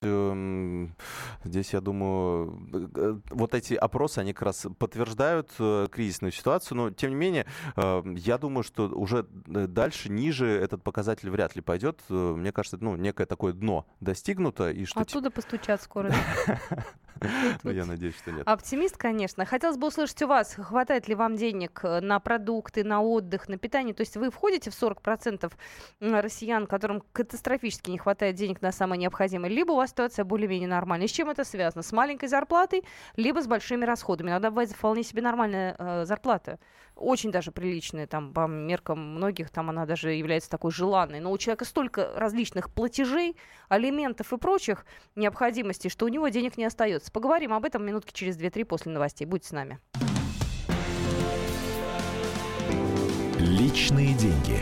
здесь 1.43 1.73
я 1.73 1.81
думаю, 1.81 3.17
вот 3.31 3.47
вот 3.47 3.55
эти 3.55 3.75
опросы, 3.75 4.19
они 4.19 4.33
как 4.33 4.43
раз 4.43 4.67
подтверждают 4.77 5.51
э, 5.59 5.87
кризисную 5.89 6.31
ситуацию, 6.33 6.77
но 6.77 6.91
тем 6.91 7.11
не 7.11 7.15
менее, 7.15 7.45
э, 7.77 8.03
я 8.17 8.37
думаю, 8.37 8.63
что 8.63 8.89
уже 8.89 9.25
э, 9.47 9.67
дальше, 9.67 10.09
ниже 10.09 10.47
этот 10.47 10.83
показатель 10.83 11.29
вряд 11.29 11.55
ли 11.55 11.61
пойдет. 11.61 12.01
Э, 12.09 12.13
мне 12.13 12.51
кажется, 12.51 12.77
ну, 12.81 12.97
некое 12.97 13.25
такое 13.25 13.53
дно 13.53 13.85
достигнуто. 14.01 14.69
И 14.69 14.83
что 14.83 14.99
Оттуда 14.99 15.31
постучат 15.31 15.81
скоро. 15.81 16.13
Ну, 17.63 17.71
я 17.71 17.85
надеюсь, 17.85 18.15
что 18.15 18.31
нет. 18.31 18.47
Оптимист, 18.47 18.95
конечно. 18.95 19.43
Хотелось 19.43 19.77
бы 19.77 19.87
услышать 19.87 20.21
у 20.21 20.27
вас, 20.27 20.53
хватает 20.53 21.07
ли 21.07 21.15
вам 21.15 21.35
денег 21.35 21.81
на 21.81 22.19
продукты, 22.19 22.83
на 22.83 23.01
отдых, 23.01 23.49
на 23.49 23.57
питание? 23.57 23.95
То 23.95 24.01
есть 24.01 24.15
вы 24.17 24.29
входите 24.29 24.69
в 24.69 24.79
40% 24.79 24.97
40% 25.17 25.51
россиян, 25.99 26.67
которым 26.67 27.01
катастрофически 27.13 27.89
не 27.89 27.97
хватает 27.97 28.35
денег 28.35 28.61
на 28.61 28.71
самое 28.71 29.01
необходимое, 29.01 29.49
либо 29.49 29.71
у 29.71 29.77
вас 29.77 29.93
ситуация 29.97 30.25
более-менее 30.25 30.69
нормальная. 30.69 31.07
С 31.07 31.11
чем 31.11 31.29
это 31.29 31.43
связано? 31.43 31.81
С 31.81 31.91
маленькой 31.91 32.29
зарплатой, 32.29 32.83
либо 33.15 33.41
с 33.41 33.47
большими 33.47 33.83
расходами. 33.83 34.29
Иногда 34.29 34.51
бывает 34.51 34.71
вполне 34.71 35.01
себе 35.01 35.23
нормальная 35.23 35.75
э, 35.77 36.05
зарплата. 36.05 36.59
Очень 36.95 37.31
даже 37.31 37.51
приличная, 37.51 38.05
там, 38.05 38.31
по 38.31 38.47
меркам 38.47 38.99
многих, 39.15 39.49
там 39.49 39.69
она 39.69 39.85
даже 39.87 40.11
является 40.11 40.49
такой 40.51 40.71
желанной. 40.71 41.19
Но 41.19 41.31
у 41.31 41.37
человека 41.39 41.65
столько 41.65 42.11
различных 42.15 42.69
платежей, 42.71 43.35
алиментов 43.69 44.33
и 44.33 44.37
прочих 44.37 44.85
необходимостей, 45.15 45.89
что 45.89 46.05
у 46.05 46.09
него 46.09 46.27
денег 46.27 46.57
не 46.57 46.65
остается. 46.65 47.11
Поговорим 47.11 47.53
об 47.53 47.65
этом 47.65 47.83
минутки 47.83 48.13
через 48.13 48.37
2-3 48.37 48.65
после 48.65 48.91
новостей. 48.91 49.25
Будьте 49.25 49.47
с 49.47 49.51
нами. 49.51 49.79
Личные 53.39 54.13
деньги. 54.13 54.61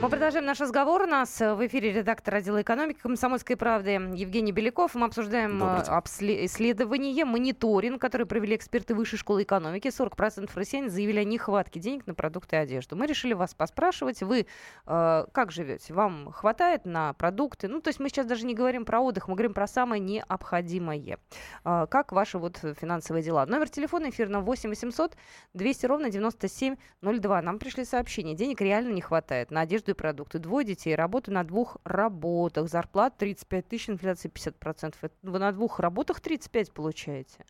Мы 0.00 0.08
продолжаем 0.10 0.46
наш 0.46 0.60
разговор. 0.60 1.02
У 1.02 1.06
нас 1.06 1.40
в 1.40 1.66
эфире 1.66 1.92
редактор 1.92 2.36
отдела 2.36 2.62
экономики 2.62 3.00
«Комсомольской 3.02 3.56
правды» 3.56 3.90
Евгений 3.90 4.52
Беляков. 4.52 4.94
Мы 4.94 5.06
обсуждаем 5.06 5.60
э, 5.60 6.44
исследование, 6.46 7.24
мониторинг, 7.24 8.00
который 8.00 8.24
провели 8.24 8.54
эксперты 8.54 8.94
Высшей 8.94 9.18
школы 9.18 9.42
экономики. 9.42 9.88
40% 9.88 10.50
россиян 10.54 10.88
заявили 10.88 11.18
о 11.18 11.24
нехватке 11.24 11.80
денег 11.80 12.06
на 12.06 12.14
продукты 12.14 12.54
и 12.54 12.58
одежду. 12.60 12.94
Мы 12.94 13.08
решили 13.08 13.32
вас 13.32 13.54
поспрашивать. 13.54 14.22
Вы 14.22 14.46
э, 14.86 15.24
как 15.32 15.50
живете? 15.50 15.92
Вам 15.92 16.30
хватает 16.30 16.84
на 16.84 17.12
продукты? 17.14 17.66
Ну, 17.66 17.80
то 17.80 17.88
есть 17.88 17.98
мы 17.98 18.08
сейчас 18.08 18.26
даже 18.26 18.46
не 18.46 18.54
говорим 18.54 18.84
про 18.84 19.00
отдых, 19.00 19.26
мы 19.26 19.34
говорим 19.34 19.52
про 19.52 19.66
самое 19.66 20.00
необходимое. 20.00 21.18
Э, 21.64 21.86
как 21.90 22.12
ваши 22.12 22.38
вот 22.38 22.58
финансовые 22.58 23.24
дела? 23.24 23.44
Номер 23.46 23.68
телефона 23.68 24.10
эфирного 24.10 24.44
8 24.44 24.70
800 24.70 25.16
200 25.54 25.86
ровно 25.86 26.08
9702. 26.08 27.42
Нам 27.42 27.58
пришли 27.58 27.84
сообщения. 27.84 28.34
Денег 28.34 28.60
реально 28.60 28.92
не 28.92 29.00
хватает 29.00 29.50
на 29.50 29.62
одежду 29.62 29.87
и 29.92 29.94
продукты. 29.94 30.38
Двое 30.38 30.66
детей, 30.66 30.94
работаю 30.94 31.34
на 31.34 31.44
двух 31.44 31.78
работах, 31.84 32.68
зарплата 32.68 33.16
35 33.18 33.68
тысяч, 33.68 33.90
инфляция 33.90 34.30
50%. 34.30 35.10
Вы 35.22 35.38
на 35.38 35.52
двух 35.52 35.80
работах 35.80 36.20
35 36.20 36.72
получаете? 36.72 37.44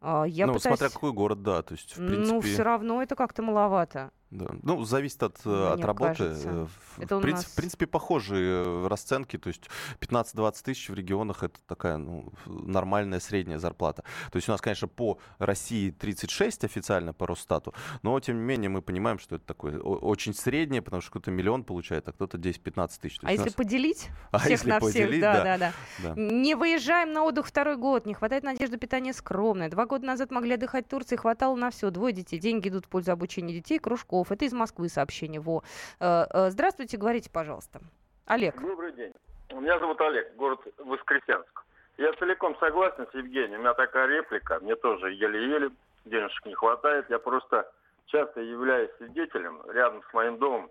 А, 0.00 0.24
я 0.24 0.46
ну, 0.46 0.54
пытаюсь... 0.54 0.78
смотря 0.78 0.92
какой 0.92 1.12
город, 1.12 1.42
да. 1.42 1.62
То 1.62 1.74
есть, 1.74 1.96
в 1.96 2.00
ну, 2.00 2.08
принципе... 2.08 2.34
Ну, 2.34 2.40
все 2.40 2.62
равно 2.62 3.02
это 3.02 3.16
как-то 3.16 3.42
маловато. 3.42 4.10
Да. 4.30 4.46
Ну, 4.62 4.84
зависит 4.84 5.20
от, 5.24 5.40
э, 5.44 5.72
от 5.72 5.84
работы. 5.84 6.32
Э, 6.44 6.66
это 6.98 7.18
в, 7.18 7.20
принципе, 7.20 7.32
нас... 7.32 7.52
в 7.52 7.56
принципе, 7.56 7.86
похожие 7.88 8.64
э, 8.64 8.86
расценки. 8.86 9.36
То 9.36 9.48
есть 9.48 9.68
15-20 10.00 10.54
тысяч 10.62 10.88
в 10.88 10.94
регионах 10.94 11.42
это 11.42 11.58
такая 11.66 11.96
ну, 11.96 12.32
нормальная 12.46 13.18
средняя 13.18 13.58
зарплата. 13.58 14.04
То 14.30 14.36
есть 14.36 14.48
у 14.48 14.52
нас, 14.52 14.60
конечно, 14.60 14.86
по 14.86 15.18
России 15.38 15.90
36 15.90 16.62
официально 16.62 17.12
по 17.12 17.26
Росстату, 17.26 17.74
но 18.02 18.18
тем 18.20 18.36
не 18.36 18.42
менее 18.42 18.70
мы 18.70 18.82
понимаем, 18.82 19.18
что 19.18 19.34
это 19.34 19.44
такое 19.44 19.80
очень 19.80 20.32
среднее, 20.32 20.80
потому 20.80 21.02
что 21.02 21.10
кто-то 21.10 21.32
миллион 21.32 21.64
получает, 21.64 22.08
а 22.08 22.12
кто-то 22.12 22.38
10-15 22.38 22.90
тысяч. 23.00 23.18
А 23.22 23.32
если 23.32 23.46
нас... 23.46 23.54
поделить 23.54 24.10
а 24.30 24.38
всех 24.38 24.50
если 24.50 24.70
на 24.70 24.78
поделить, 24.78 25.08
всех? 25.08 25.20
Да, 25.20 25.42
да, 25.42 25.58
да, 25.58 25.72
да. 25.98 26.14
Не 26.14 26.54
выезжаем 26.54 27.12
на 27.12 27.24
отдых 27.24 27.48
второй 27.48 27.76
год, 27.76 28.06
не 28.06 28.14
хватает 28.14 28.44
надежды 28.44 28.78
питания 28.78 29.12
скромное. 29.12 29.68
Два 29.68 29.86
года 29.86 30.06
назад 30.06 30.30
могли 30.30 30.54
отдыхать 30.54 30.86
в 30.86 30.88
Турции, 30.88 31.16
хватало 31.16 31.56
на 31.56 31.70
все. 31.72 31.90
Двое 31.90 32.14
детей, 32.14 32.38
деньги 32.38 32.68
идут 32.68 32.86
в 32.86 32.88
пользу 32.88 33.10
обучения 33.10 33.54
детей, 33.54 33.80
кружков 33.80 34.19
Песков. 34.20 34.32
Это 34.32 34.44
из 34.44 34.52
Москвы 34.52 34.88
сообщение. 34.88 35.40
Во. 35.40 35.62
Э, 36.00 36.26
э, 36.30 36.50
здравствуйте, 36.50 36.96
говорите, 36.96 37.30
пожалуйста. 37.30 37.80
Олег. 38.26 38.60
Добрый 38.60 38.92
день. 38.92 39.12
Меня 39.52 39.78
зовут 39.78 40.00
Олег, 40.00 40.34
город 40.36 40.60
Воскресенск. 40.78 41.64
Я 41.98 42.12
целиком 42.14 42.56
согласен 42.58 43.06
с 43.10 43.14
Евгением. 43.14 43.60
У 43.60 43.62
меня 43.62 43.74
такая 43.74 44.06
реплика. 44.06 44.60
Мне 44.60 44.76
тоже 44.76 45.12
еле-еле 45.12 45.70
денежек 46.04 46.46
не 46.46 46.54
хватает. 46.54 47.10
Я 47.10 47.18
просто 47.18 47.70
часто 48.06 48.40
являюсь 48.40 48.90
свидетелем. 48.98 49.60
Рядом 49.70 50.02
с 50.08 50.14
моим 50.14 50.38
домом 50.38 50.70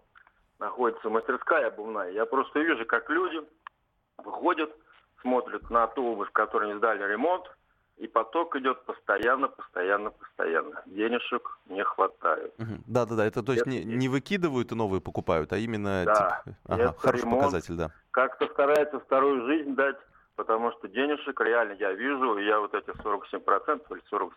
находится 0.59 1.09
мастерская 1.09 1.67
обувная. 1.67 2.11
Я 2.11 2.25
просто 2.25 2.59
вижу, 2.59 2.85
как 2.85 3.09
люди 3.09 3.41
выходят, 4.17 4.71
смотрят 5.21 5.69
на 5.69 5.87
ту 5.87 6.13
обувь, 6.13 6.31
которую 6.31 6.73
не 6.73 6.77
сдали 6.77 7.03
ремонт, 7.03 7.45
и 7.99 8.07
поток 8.07 8.55
идет 8.55 8.85
постоянно, 8.85 9.49
постоянно, 9.49 10.11
постоянно. 10.11 10.81
Денежек 10.85 11.59
не 11.67 11.83
хватает. 11.83 12.53
Да, 12.87 13.05
да, 13.05 13.15
да. 13.15 13.25
Это 13.25 13.43
то 13.43 13.51
есть 13.51 13.63
это... 13.63 13.69
Не, 13.69 13.83
не 13.83 14.07
выкидывают 14.07 14.71
и 14.71 14.75
новые 14.75 15.01
покупают, 15.01 15.51
а 15.51 15.57
именно 15.57 16.05
да, 16.05 16.41
тип... 16.45 16.53
ага, 16.67 16.95
хороший 16.97 17.23
ремонт. 17.23 17.43
показатель, 17.43 17.75
да. 17.75 17.91
Как-то 18.11 18.47
старается 18.47 18.99
вторую 19.01 19.45
жизнь 19.47 19.75
дать, 19.75 19.97
потому 20.37 20.71
что 20.71 20.87
денежек 20.87 21.41
реально 21.41 21.73
я 21.73 21.91
вижу, 21.91 22.37
и 22.37 22.45
я 22.45 22.59
вот 22.59 22.73
эти 22.73 22.89
47% 22.89 23.81
или 23.91 24.35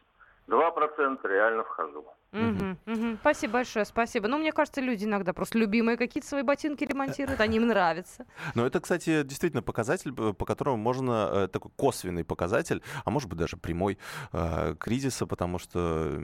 42% 0.48 1.28
реально 1.28 1.62
вхожу. 1.62 2.04
Угу, 2.32 2.76
угу. 2.86 3.16
Спасибо 3.20 3.52
большое, 3.52 3.84
спасибо. 3.84 4.26
Ну, 4.26 4.38
мне 4.38 4.52
кажется, 4.52 4.80
люди 4.80 5.04
иногда 5.04 5.34
просто 5.34 5.58
любимые 5.58 5.98
какие-то 5.98 6.26
свои 6.26 6.42
ботинки 6.42 6.82
ремонтируют, 6.82 7.40
они 7.40 7.58
им 7.58 7.66
нравятся. 7.66 8.24
Но 8.54 8.66
это, 8.66 8.80
кстати, 8.80 9.22
действительно 9.22 9.62
показатель, 9.62 10.12
по 10.12 10.46
которому 10.46 10.78
можно, 10.78 11.28
э, 11.30 11.48
такой 11.48 11.70
косвенный 11.76 12.24
показатель, 12.24 12.82
а 13.04 13.10
может 13.10 13.28
быть 13.28 13.38
даже 13.38 13.58
прямой 13.58 13.98
э, 14.32 14.74
кризиса, 14.80 15.26
потому 15.26 15.58
что, 15.58 16.18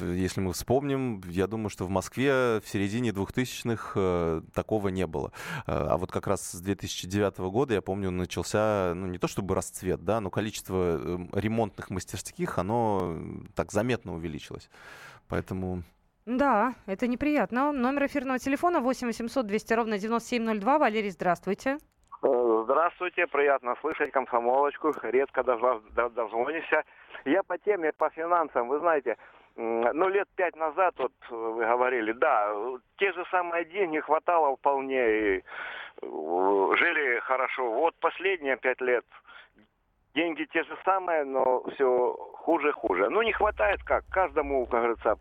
если 0.00 0.40
мы 0.40 0.54
вспомним, 0.54 1.22
я 1.26 1.46
думаю, 1.46 1.68
что 1.68 1.84
в 1.84 1.90
Москве 1.90 2.62
в 2.64 2.68
середине 2.68 3.10
2000-х 3.10 3.92
э, 3.94 4.40
такого 4.54 4.88
не 4.88 5.06
было. 5.06 5.32
Э, 5.66 5.86
а 5.90 5.98
вот 5.98 6.10
как 6.12 6.26
раз 6.28 6.50
с 6.50 6.60
2009 6.60 7.38
года, 7.38 7.74
я 7.74 7.82
помню, 7.82 8.10
начался, 8.10 8.94
ну, 8.94 9.06
не 9.06 9.18
то 9.18 9.28
чтобы 9.28 9.54
расцвет, 9.54 10.02
да, 10.02 10.20
но 10.20 10.30
количество 10.30 10.96
эм, 10.96 11.28
ремонтных 11.34 11.90
мастерских, 11.90 12.58
оно 12.58 13.18
так 13.54 13.70
заметно 13.70 14.14
увеличилось. 14.14 14.70
Поэтому... 15.28 15.82
Да, 16.26 16.74
это 16.86 17.06
неприятно. 17.06 17.72
Номер 17.72 18.06
эфирного 18.06 18.38
телефона 18.38 18.80
8 18.80 19.06
800 19.06 19.46
200 19.46 19.74
ровно 19.74 19.98
9702. 19.98 20.78
Валерий, 20.78 21.10
здравствуйте. 21.10 21.78
Э, 22.22 22.62
здравствуйте, 22.64 23.26
приятно 23.26 23.76
слышать 23.80 24.10
комсомолочку, 24.10 24.92
редко 25.02 25.44
дозвонишься. 25.44 26.82
Я 27.24 27.42
по 27.42 27.58
теме, 27.58 27.92
по 27.92 28.10
финансам, 28.10 28.68
вы 28.68 28.80
знаете, 28.80 29.16
ну, 29.56 30.08
лет 30.08 30.28
пять 30.36 30.54
назад, 30.56 30.94
вот 30.98 31.12
вы 31.30 31.64
говорили, 31.64 32.12
да, 32.12 32.52
те 32.98 33.12
же 33.12 33.24
самые 33.30 33.64
деньги 33.64 34.00
хватало 34.00 34.56
вполне, 34.56 35.36
и 35.36 35.38
э, 35.38 35.42
жили 36.02 37.20
хорошо. 37.20 37.70
Вот 37.70 37.94
последние 38.00 38.56
пять 38.56 38.80
лет 38.80 39.04
деньги 40.16 40.44
те 40.52 40.64
же 40.64 40.76
самые, 40.84 41.24
но 41.24 41.62
все 41.74 42.16
хуже 42.44 42.70
и 42.70 42.72
хуже. 42.72 43.08
Ну, 43.10 43.22
не 43.22 43.32
хватает 43.32 43.82
как. 43.84 44.04
Каждому, 44.10 44.66
как 44.66 44.80
говорится, 44.80 45.16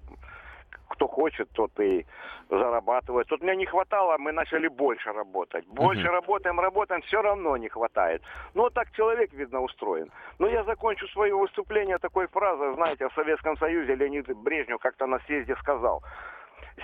кто 0.90 1.08
хочет, 1.08 1.50
тот 1.52 1.72
и 1.80 2.06
зарабатывает. 2.50 3.28
Тут 3.28 3.42
мне 3.42 3.56
не 3.56 3.66
хватало, 3.66 4.18
мы 4.18 4.32
начали 4.32 4.68
больше 4.68 5.12
работать. 5.12 5.68
Больше 5.68 6.08
uh-huh. 6.08 6.12
работаем, 6.12 6.60
работаем, 6.60 7.02
все 7.02 7.22
равно 7.22 7.58
не 7.58 7.70
хватает. 7.70 8.22
Ну, 8.54 8.64
вот 8.64 8.74
так 8.74 8.92
человек, 8.92 9.34
видно, 9.34 9.62
устроен. 9.62 10.12
Но 10.40 10.48
я 10.48 10.64
закончу 10.64 11.08
свое 11.08 11.36
выступление 11.36 11.98
такой 11.98 12.28
фразой, 12.28 12.74
знаете, 12.76 13.10
в 13.10 13.14
Советском 13.14 13.58
Союзе 13.58 13.96
Леонид 13.96 14.28
Брежнев 14.38 14.80
как-то 14.80 15.08
на 15.08 15.20
съезде 15.20 15.56
сказал. 15.56 16.04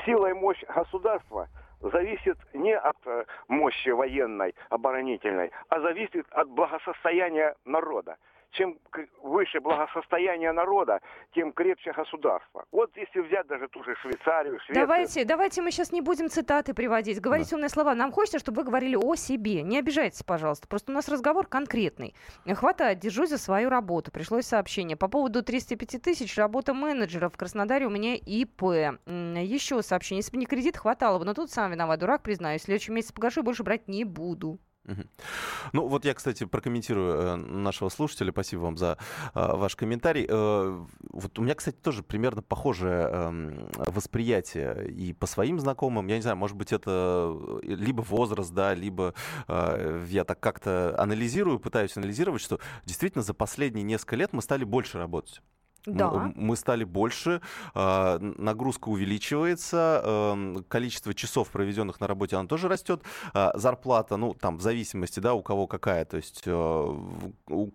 Сила 0.05 0.27
и 0.27 0.33
мощь 0.33 0.63
государства– 0.75 1.47
зависит 1.81 2.37
не 2.53 2.75
от 2.77 2.97
э, 3.05 3.25
мощи 3.47 3.89
военной, 3.89 4.55
оборонительной, 4.69 5.51
а 5.69 5.79
зависит 5.81 6.25
от 6.31 6.49
благосостояния 6.49 7.55
народа 7.65 8.17
чем 8.51 8.77
выше 9.23 9.59
благосостояние 9.59 10.51
народа, 10.51 10.99
тем 11.33 11.53
крепче 11.53 11.91
государство. 11.93 12.65
Вот 12.71 12.91
если 12.95 13.19
взять 13.21 13.47
даже 13.47 13.67
ту 13.69 13.83
же 13.83 13.95
Швейцарию, 14.01 14.59
Швецию... 14.59 14.75
Давайте, 14.75 15.25
давайте 15.25 15.61
мы 15.61 15.71
сейчас 15.71 15.91
не 15.91 16.01
будем 16.01 16.29
цитаты 16.29 16.73
приводить, 16.73 17.21
говорить 17.21 17.49
да. 17.49 17.55
умные 17.55 17.69
слова. 17.69 17.95
Нам 17.95 18.11
хочется, 18.11 18.39
чтобы 18.39 18.61
вы 18.61 18.63
говорили 18.65 18.95
о 18.95 19.15
себе. 19.15 19.63
Не 19.63 19.79
обижайтесь, 19.79 20.23
пожалуйста. 20.23 20.67
Просто 20.67 20.91
у 20.91 20.95
нас 20.95 21.07
разговор 21.07 21.47
конкретный. 21.47 22.13
Хватает, 22.45 22.99
держусь 22.99 23.29
за 23.29 23.37
свою 23.37 23.69
работу. 23.69 24.11
Пришлось 24.11 24.45
сообщение. 24.45 24.97
По 24.97 25.07
поводу 25.07 25.43
305 25.43 26.01
тысяч, 26.01 26.37
работа 26.37 26.73
менеджера 26.73 27.29
в 27.29 27.37
Краснодаре 27.37 27.85
у 27.85 27.89
меня 27.89 28.15
ИП. 28.15 28.61
Еще 28.61 29.81
сообщение. 29.81 30.19
Если 30.19 30.31
бы 30.31 30.37
не 30.37 30.45
кредит, 30.45 30.77
хватало 30.77 31.19
бы. 31.19 31.25
Но 31.25 31.33
тут 31.33 31.51
сам 31.51 31.71
виноват, 31.71 31.99
дурак, 31.99 32.21
признаюсь. 32.21 32.61
В 32.61 32.65
следующем 32.65 32.95
месяце 32.95 33.13
покажу, 33.13 33.43
больше 33.43 33.63
брать 33.63 33.87
не 33.87 34.03
буду. 34.03 34.59
Ну 35.73 35.87
вот 35.87 36.05
я, 36.05 36.13
кстати, 36.13 36.45
прокомментирую 36.45 37.13
э, 37.13 37.35
нашего 37.35 37.89
слушателя. 37.89 38.31
Спасибо 38.31 38.61
вам 38.61 38.77
за 38.77 38.97
э, 39.33 39.55
ваш 39.55 39.75
комментарий. 39.75 40.25
Э, 40.27 40.85
вот 41.11 41.39
у 41.39 41.41
меня, 41.43 41.55
кстати, 41.55 41.75
тоже 41.75 42.03
примерно 42.03 42.41
похожее 42.41 43.07
э, 43.09 43.67
восприятие 43.91 44.89
и 44.89 45.13
по 45.13 45.27
своим 45.27 45.59
знакомым. 45.59 46.07
Я 46.07 46.15
не 46.15 46.21
знаю, 46.21 46.37
может 46.37 46.57
быть, 46.57 46.73
это 46.73 47.37
э, 47.63 47.67
либо 47.67 48.01
возраст, 48.01 48.51
да, 48.53 48.73
либо 48.73 49.13
э, 49.47 50.05
я 50.09 50.23
так 50.23 50.39
как-то 50.39 50.95
анализирую, 50.97 51.59
пытаюсь 51.59 51.95
анализировать, 51.95 52.41
что 52.41 52.59
действительно 52.85 53.23
за 53.23 53.33
последние 53.33 53.83
несколько 53.83 54.15
лет 54.15 54.33
мы 54.33 54.41
стали 54.41 54.63
больше 54.63 54.97
работать. 54.97 55.41
Да. 55.85 56.31
Мы 56.35 56.55
стали 56.55 56.83
больше, 56.83 57.41
а, 57.73 58.19
нагрузка 58.19 58.89
увеличивается, 58.89 60.01
эм, 60.05 60.63
количество 60.67 61.13
часов, 61.13 61.49
проведенных 61.49 61.99
на 61.99 62.07
работе, 62.07 62.35
оно 62.35 62.47
тоже 62.47 62.67
растет. 62.67 63.01
А, 63.33 63.51
зарплата, 63.57 64.17
ну, 64.17 64.33
там, 64.33 64.57
в 64.57 64.61
зависимости, 64.61 65.19
да, 65.19 65.33
у 65.33 65.41
кого 65.41 65.67
какая. 65.67 66.05
То 66.05 66.17
есть 66.17 66.43
э, 66.45 66.97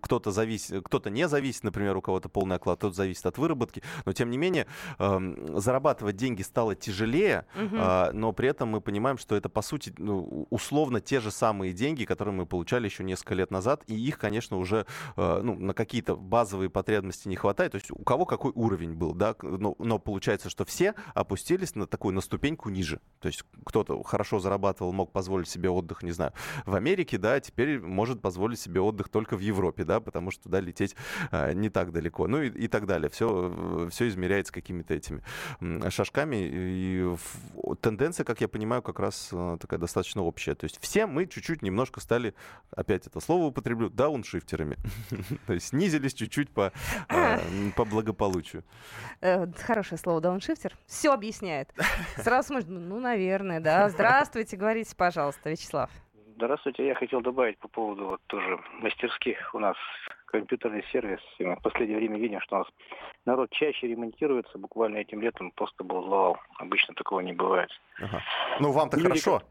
кто-то 0.01 0.31
зависит, 0.31 0.83
кто-то 0.85 1.09
не 1.09 1.27
зависит, 1.27 1.63
например, 1.63 1.97
у 1.97 2.01
кого-то 2.01 2.29
полный 2.29 2.55
оклад, 2.55 2.79
кто-то 2.79 2.95
зависит 2.95 3.25
от 3.25 3.37
выработки. 3.37 3.83
Но, 4.05 4.13
тем 4.13 4.29
не 4.29 4.37
менее, 4.37 4.67
эм, 4.99 5.59
зарабатывать 5.59 6.15
деньги 6.15 6.41
стало 6.41 6.75
тяжелее, 6.75 7.45
угу. 7.55 7.77
но 8.13 8.31
при 8.31 8.49
этом 8.49 8.69
мы 8.69 8.81
понимаем, 8.81 9.17
что 9.17 9.35
это, 9.35 9.49
по 9.49 9.61
сути, 9.61 9.93
ну, 9.97 10.47
условно 10.49 11.01
те 11.01 11.19
же 11.19 11.31
самые 11.31 11.73
деньги, 11.73 12.05
которые 12.05 12.33
мы 12.33 12.45
получали 12.45 12.85
еще 12.85 13.03
несколько 13.03 13.35
лет 13.35 13.51
назад, 13.51 13.83
и 13.87 13.95
их, 13.95 14.17
конечно, 14.17 14.57
уже 14.57 14.85
э, 15.15 15.41
ну, 15.43 15.55
на 15.55 15.73
какие-то 15.73 16.15
базовые 16.15 16.69
потребности 16.69 17.27
не 17.27 17.35
хватает. 17.35 17.71
То 17.71 17.77
есть 17.77 17.91
у 17.97 18.03
кого 18.03 18.25
какой 18.25 18.51
уровень 18.53 18.93
был, 18.93 19.13
да, 19.13 19.35
но, 19.41 19.75
но 19.79 19.99
получается, 19.99 20.49
что 20.49 20.65
все 20.65 20.93
опустились 21.13 21.75
на 21.75 21.87
такую, 21.87 22.13
на 22.13 22.21
ступеньку 22.21 22.69
ниже. 22.69 22.99
То 23.19 23.27
есть 23.27 23.43
кто-то 23.65 24.03
хорошо 24.03 24.39
зарабатывал, 24.39 24.93
мог 24.93 25.11
позволить 25.11 25.49
себе 25.49 25.69
отдых, 25.69 26.03
не 26.03 26.11
знаю, 26.11 26.33
в 26.65 26.75
Америке, 26.75 27.17
да, 27.17 27.39
теперь 27.39 27.79
может 27.79 28.21
позволить 28.21 28.59
себе 28.59 28.81
отдых 28.81 29.09
только 29.09 29.35
в 29.35 29.39
Европе, 29.39 29.83
да, 29.83 29.99
потому 29.99 30.31
что 30.31 30.43
туда 30.43 30.59
лететь 30.59 30.95
а, 31.31 31.53
не 31.53 31.69
так 31.69 31.91
далеко, 31.91 32.27
ну 32.27 32.41
и, 32.41 32.49
и 32.49 32.67
так 32.67 32.85
далее. 32.85 33.09
Все, 33.09 33.87
все 33.91 34.07
измеряется 34.07 34.53
какими-то 34.53 34.93
этими 34.93 35.23
шажками, 35.89 36.37
и 36.51 37.15
тенденция, 37.81 38.23
как 38.23 38.41
я 38.41 38.47
понимаю, 38.47 38.81
как 38.81 38.99
раз 38.99 39.29
а, 39.31 39.57
такая 39.57 39.79
достаточно 39.79 40.21
общая. 40.21 40.53
То 40.53 40.65
есть 40.65 40.79
все 40.81 41.07
мы 41.07 41.25
чуть-чуть 41.25 41.63
немножко 41.63 41.99
стали, 41.99 42.35
опять 42.71 43.07
это 43.07 43.19
слово 43.19 43.45
употреблю, 43.45 43.89
дауншифтерами. 43.89 44.77
То 45.47 45.53
есть 45.53 45.67
снизились 45.67 46.13
чуть-чуть 46.13 46.51
по, 46.51 46.71
а, 47.09 47.39
благополучию. 47.89 48.63
Э, 49.21 49.45
хорошее 49.57 49.97
слово 49.97 50.21
дауншифтер. 50.21 50.73
Все 50.85 51.11
объясняет. 51.11 51.73
Сразу 52.17 52.53
можно, 52.53 52.79
ну, 52.79 52.99
наверное, 52.99 53.59
да. 53.59 53.89
Здравствуйте, 53.89 54.57
говорите, 54.57 54.95
пожалуйста, 54.95 55.49
Вячеслав. 55.49 55.89
Здравствуйте, 56.35 56.85
я 56.85 56.93
хотел 56.93 57.21
добавить 57.21 57.57
по 57.57 57.67
поводу 57.67 58.05
вот 58.05 58.21
тоже 58.27 58.59
мастерских 58.73 59.55
у 59.55 59.59
нас 59.59 59.75
компьютерный 60.27 60.83
сервис. 60.91 61.19
И 61.39 61.45
мы 61.45 61.55
в 61.55 61.61
последнее 61.61 61.97
время 61.97 62.19
видим, 62.19 62.39
что 62.41 62.57
у 62.57 62.59
нас 62.59 62.67
народ 63.27 63.51
чаще 63.51 63.87
ремонтируется. 63.87 64.57
Буквально 64.57 64.97
этим 64.97 65.21
летом 65.21 65.51
просто 65.51 65.83
был 65.83 66.03
завал. 66.03 66.37
Обычно 66.57 66.95
такого 66.95 67.19
не 67.19 67.33
бывает. 67.33 67.69
Ага. 67.99 68.21
Ну, 68.59 68.71
вам-то 68.71 68.99
хорошо. 68.99 69.41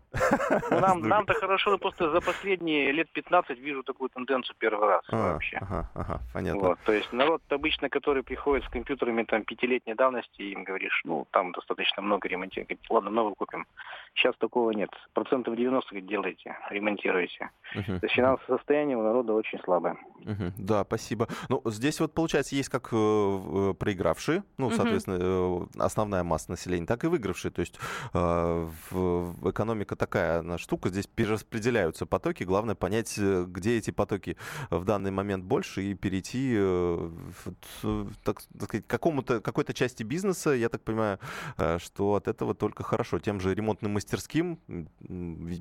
Ну, 0.71 0.81
нам, 0.81 1.01
нам-то 1.09 1.35
хорошо, 1.35 1.71
но 1.71 1.79
просто 1.79 2.11
за 2.11 2.21
последние 2.21 2.93
лет 2.93 3.09
15 3.13 3.59
вижу 3.59 3.83
такую 3.83 4.09
тенденцию 4.11 4.57
первый 4.59 4.89
раз 4.89 5.03
а, 5.09 5.33
вообще. 5.33 5.59
Ага, 5.61 5.91
ага, 5.95 6.21
понятно. 6.33 6.61
Вот, 6.61 6.79
то 6.85 6.93
есть 6.93 7.13
народ 7.13 7.43
обычно, 7.51 7.89
который 7.89 8.23
приходит 8.23 8.65
с 8.65 8.69
компьютерами 8.69 9.25
там 9.25 9.45
пятилетней 9.45 9.95
давности, 9.95 10.43
им 10.43 10.65
говоришь, 10.65 11.03
ну, 11.05 11.27
там 11.31 11.53
достаточно 11.53 12.03
много 12.03 12.29
ремонтировать. 12.29 12.79
Ладно, 12.89 13.11
новый 13.11 13.35
купим. 13.35 13.67
Сейчас 14.15 14.35
такого 14.37 14.71
нет. 14.71 14.91
Процентов 15.13 15.57
90 15.57 16.01
делайте, 16.01 16.57
ремонтируйте. 16.71 17.51
Uh-huh. 17.75 17.99
То 18.01 18.07
есть 18.07 18.15
финансовое 18.15 18.59
состояние 18.59 18.97
у 18.97 19.03
народа 19.03 19.35
очень 19.35 19.59
слабое. 19.65 19.97
Uh-huh. 20.25 20.53
Да, 20.57 20.85
спасибо. 20.85 21.29
Ну, 21.49 21.61
здесь 21.67 22.01
вот, 22.01 22.15
получается, 22.15 22.55
есть 22.55 22.69
как 22.69 22.89
э, 22.93 23.66
проигравшие, 23.75 24.45
ну, 24.59 24.71
соответственно, 24.71 25.17
uh-huh. 25.17 25.71
основная 25.79 26.23
масса 26.23 26.51
населения, 26.51 26.87
так 26.87 27.05
и 27.05 27.07
выигравшие. 27.07 27.51
То 27.53 27.61
есть 27.61 27.79
э, 28.13 28.69
экономика 29.45 29.97
такая 29.97 30.41
она 30.41 30.59
штука, 30.59 30.89
здесь 30.89 31.07
перераспределяются 31.07 32.07
потоки. 32.07 32.45
Главное 32.45 32.75
понять, 32.75 33.15
э, 33.19 33.45
где 33.49 33.79
эти 33.79 33.91
потоки 33.91 34.37
в 34.71 34.85
данный 34.85 35.11
момент 35.11 35.45
больше 35.45 35.83
и 35.83 35.95
перейти 35.95 36.55
э, 36.57 37.11
так, 38.25 38.43
так 38.59 38.69
сказать, 38.69 38.87
к 38.87 38.91
какому-то, 38.91 39.41
какой-то 39.41 39.75
части 39.75 40.03
бизнеса, 40.03 40.51
я 40.51 40.69
так 40.69 40.83
понимаю, 40.83 41.19
э, 41.59 41.79
что 41.79 42.15
от 42.15 42.29
этого 42.29 42.55
только 42.55 42.83
хорошо. 42.83 43.19
Тем 43.19 43.41
же 43.41 43.55
ремонтным 43.55 43.93
мастерским 43.93 44.59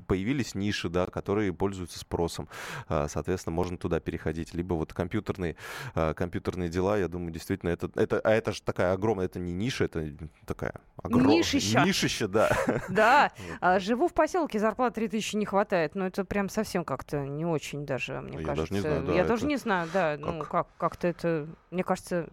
появились 0.06 0.54
ниши, 0.54 0.88
да, 0.88 1.06
которые 1.06 1.52
пользуются 1.52 1.98
спросом. 1.98 2.48
Соответственно, 2.88 3.54
можно 3.54 3.76
туда 3.76 4.00
переходить. 4.00 4.54
Либо 4.54 4.74
вот 4.74 4.92
компьютерные, 4.92 5.56
компьютерные 5.94 6.68
дела, 6.68 6.98
я 6.98 7.08
думаю, 7.08 7.32
действительно, 7.32 7.70
это, 7.70 7.90
это, 7.96 8.20
а 8.20 8.30
это 8.32 8.52
же 8.52 8.62
такая 8.62 8.92
огромная, 8.92 9.26
это 9.26 9.38
не 9.38 9.52
ниша, 9.52 9.84
это 9.84 10.04
такая 10.46 10.74
огромная... 11.02 11.36
Нишища. 11.36 11.84
Нишища, 11.84 12.28
да. 12.28 12.50
Да, 12.88 13.32
а, 13.60 13.78
живу 13.78 14.08
в 14.08 14.14
поселке, 14.14 14.58
зарплаты 14.58 14.96
3000 14.96 15.36
не 15.36 15.46
хватает, 15.46 15.94
но 15.94 16.06
это 16.06 16.24
прям 16.24 16.48
совсем 16.48 16.84
как-то 16.84 17.18
не 17.24 17.44
очень 17.44 17.84
даже, 17.84 18.20
мне 18.20 18.38
я 18.38 18.44
кажется. 18.44 18.72
Даже 18.72 18.74
не 18.74 18.80
знаю, 18.80 19.06
да, 19.06 19.12
я 19.12 19.20
это... 19.20 19.28
даже 19.28 19.46
не 19.46 19.56
знаю, 19.56 19.88
да, 19.92 20.16
ну 20.18 20.44
как, 20.44 20.68
как-то 20.78 21.08
это, 21.08 21.48
мне 21.70 21.84
кажется, 21.84 22.28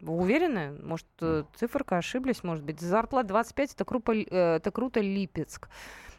вы 0.00 0.14
уверены? 0.14 0.72
Может, 0.82 1.06
э, 1.20 1.44
циферка 1.56 1.98
ошиблись, 1.98 2.42
может 2.44 2.64
быть. 2.64 2.80
Зарплата 2.80 3.28
25 3.28 3.74
это, 3.74 3.84
крупо, 3.84 4.14
э, 4.14 4.56
это 4.56 4.70
круто 4.70 5.00
Липецк. 5.00 5.68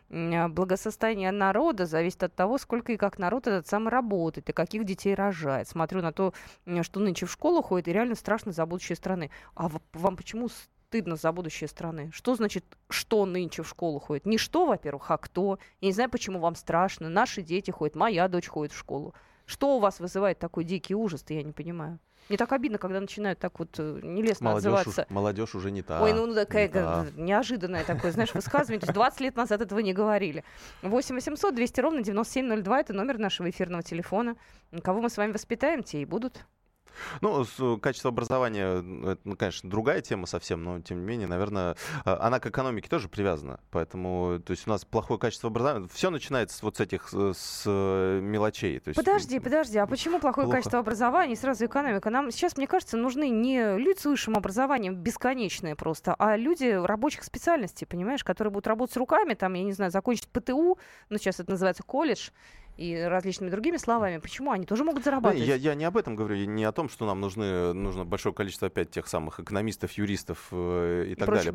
А, 0.10 0.48
благосостояние 0.48 1.32
народа 1.32 1.86
зависит 1.86 2.24
от 2.24 2.36
того, 2.36 2.58
сколько 2.58 2.91
и 2.91 2.98
как 2.98 3.20
народ 3.20 3.48
этот 3.48 3.67
сам 3.67 3.88
работает, 3.88 4.50
и 4.50 4.54
каких 4.54 4.86
детей 4.86 5.15
рожает. 5.15 5.67
Смотрю 5.67 6.02
на 6.02 6.12
то, 6.12 6.34
что 6.82 7.00
нынче 7.00 7.26
в 7.26 7.32
школу 7.32 7.62
ходит, 7.62 7.88
и 7.88 7.93
реально 7.93 8.15
страшно 8.15 8.52
за 8.52 8.65
будущее 8.65 8.96
страны. 8.96 9.32
А 9.56 9.70
вам 9.93 10.15
почему 10.15 10.50
стыдно 10.88 11.15
за 11.15 11.32
будущее 11.32 11.67
страны. 11.67 12.10
Что 12.13 12.36
значит, 12.36 12.63
что 12.89 13.26
нынче 13.26 13.63
в 13.63 13.67
школу 13.67 14.00
ходит? 14.00 14.26
Не 14.26 14.38
что, 14.38 14.65
во-первых, 14.65 15.12
а 15.12 15.17
кто. 15.17 15.60
Я 15.82 15.88
не 15.88 15.93
знаю, 15.93 16.10
почему 16.10 16.39
вам 16.39 16.56
страшно. 16.56 17.10
Наши 17.10 17.41
дети 17.41 17.72
ходят, 17.72 17.96
моя 17.96 18.28
дочь 18.28 18.48
ходит 18.48 18.74
в 18.74 18.78
школу. 18.78 19.13
Что 19.46 19.78
у 19.78 19.80
вас 19.80 20.00
вызывает 20.00 20.39
такой 20.39 20.63
дикий 20.63 20.96
ужас, 20.96 21.26
я 21.28 21.43
не 21.43 21.54
понимаю. 21.54 22.00
Мне 22.29 22.37
так 22.37 22.51
обидно, 22.51 22.77
когда 22.77 22.99
начинают 22.99 23.39
так 23.39 23.57
вот 23.59 23.69
э, 23.77 23.99
нелестно 24.03 24.49
молодежь 24.49 24.73
отзываться. 24.73 25.01
Уж, 25.03 25.09
молодежь 25.09 25.55
уже 25.55 25.71
не 25.71 25.81
та. 25.81 26.01
Ой, 26.01 26.13
ну 26.13 26.33
такая 26.33 26.67
не 27.15 27.23
неожиданное 27.23 27.83
такое, 27.83 28.11
знаешь, 28.11 28.33
высказывание. 28.33 28.79
То 28.79 28.87
есть 28.87 28.93
20 28.93 29.19
лет 29.21 29.35
назад 29.35 29.61
этого 29.61 29.79
не 29.79 29.93
говорили. 29.93 30.43
8 30.81 31.15
800 31.15 31.55
200 31.55 31.79
ровно 31.79 32.03
9702 32.03 32.79
это 32.79 32.93
номер 32.93 33.17
нашего 33.17 33.49
эфирного 33.49 33.83
телефона. 33.83 34.35
Кого 34.83 35.01
мы 35.01 35.09
с 35.09 35.17
вами 35.17 35.31
воспитаем, 35.31 35.83
те 35.83 36.01
и 36.01 36.05
будут. 36.05 36.45
Ну, 37.21 37.45
качество 37.81 38.10
образования, 38.10 38.83
это, 39.12 39.19
ну, 39.23 39.36
конечно, 39.36 39.69
другая 39.69 40.01
тема 40.01 40.27
совсем, 40.27 40.63
но 40.63 40.79
тем 40.81 40.99
не 40.99 41.05
менее, 41.05 41.27
наверное, 41.27 41.75
а, 42.05 42.25
она 42.27 42.39
к 42.39 42.45
экономике 42.47 42.89
тоже 42.89 43.10
привязана. 43.10 43.60
Поэтому, 43.71 44.39
то 44.39 44.51
есть 44.51 44.67
у 44.67 44.69
нас 44.69 44.86
плохое 44.86 45.19
качество 45.19 45.49
образования. 45.49 45.88
Все 45.93 46.10
начинается 46.10 46.63
вот 46.63 46.77
с 46.77 46.79
этих 46.79 47.10
с 47.10 47.63
э, 47.65 48.19
мелочей. 48.21 48.79
То 48.79 48.89
есть... 48.89 48.97
Подожди, 48.97 49.39
подожди, 49.39 49.77
а 49.77 49.88
почему 49.88 50.19
плохое 50.19 50.45
Плохо. 50.45 50.57
качество 50.57 50.79
образования 50.79 51.33
и 51.33 51.36
сразу 51.36 51.65
экономика? 51.65 52.10
Нам 52.10 52.31
сейчас, 52.31 52.57
мне 52.57 52.67
кажется, 52.67 52.97
нужны 52.97 53.29
не 53.29 53.77
люди 53.77 53.99
с 53.99 54.05
высшим 54.05 54.36
образованием, 54.36 54.95
бесконечные 54.95 55.75
просто, 55.75 56.15
а 56.17 56.36
люди 56.36 56.65
рабочих 56.65 57.23
специальностей, 57.23 57.88
понимаешь, 57.88 58.23
которые 58.23 58.51
будут 58.51 58.67
работать 58.67 58.97
руками, 58.97 59.33
там, 59.33 59.53
я 59.53 59.63
не 59.63 59.73
знаю, 59.73 59.91
закончить 59.91 60.27
ПТУ, 60.27 60.77
ну, 61.10 61.17
сейчас 61.17 61.39
это 61.39 61.51
называется 61.51 61.83
колледж, 61.83 62.29
и 62.77 62.95
различными 62.95 63.49
другими 63.49 63.77
словами. 63.77 64.19
Почему 64.19 64.51
они 64.51 64.65
тоже 64.65 64.83
могут 64.83 65.03
зарабатывать? 65.03 65.45
Я, 65.45 65.55
я 65.55 65.75
не 65.75 65.83
об 65.83 65.97
этом 65.97 66.15
говорю, 66.15 66.45
не 66.45 66.63
о 66.63 66.71
том, 66.71 66.89
что 66.89 67.05
нам 67.05 67.19
нужны, 67.19 67.73
нужно 67.73 68.05
большое 68.05 68.33
количество 68.33 68.67
опять 68.67 68.91
тех 68.91 69.07
самых 69.07 69.39
экономистов, 69.39 69.91
юристов 69.93 70.47
э, 70.51 71.05
и, 71.07 71.11
и 71.11 71.15
так 71.15 71.27
далее. 71.27 71.53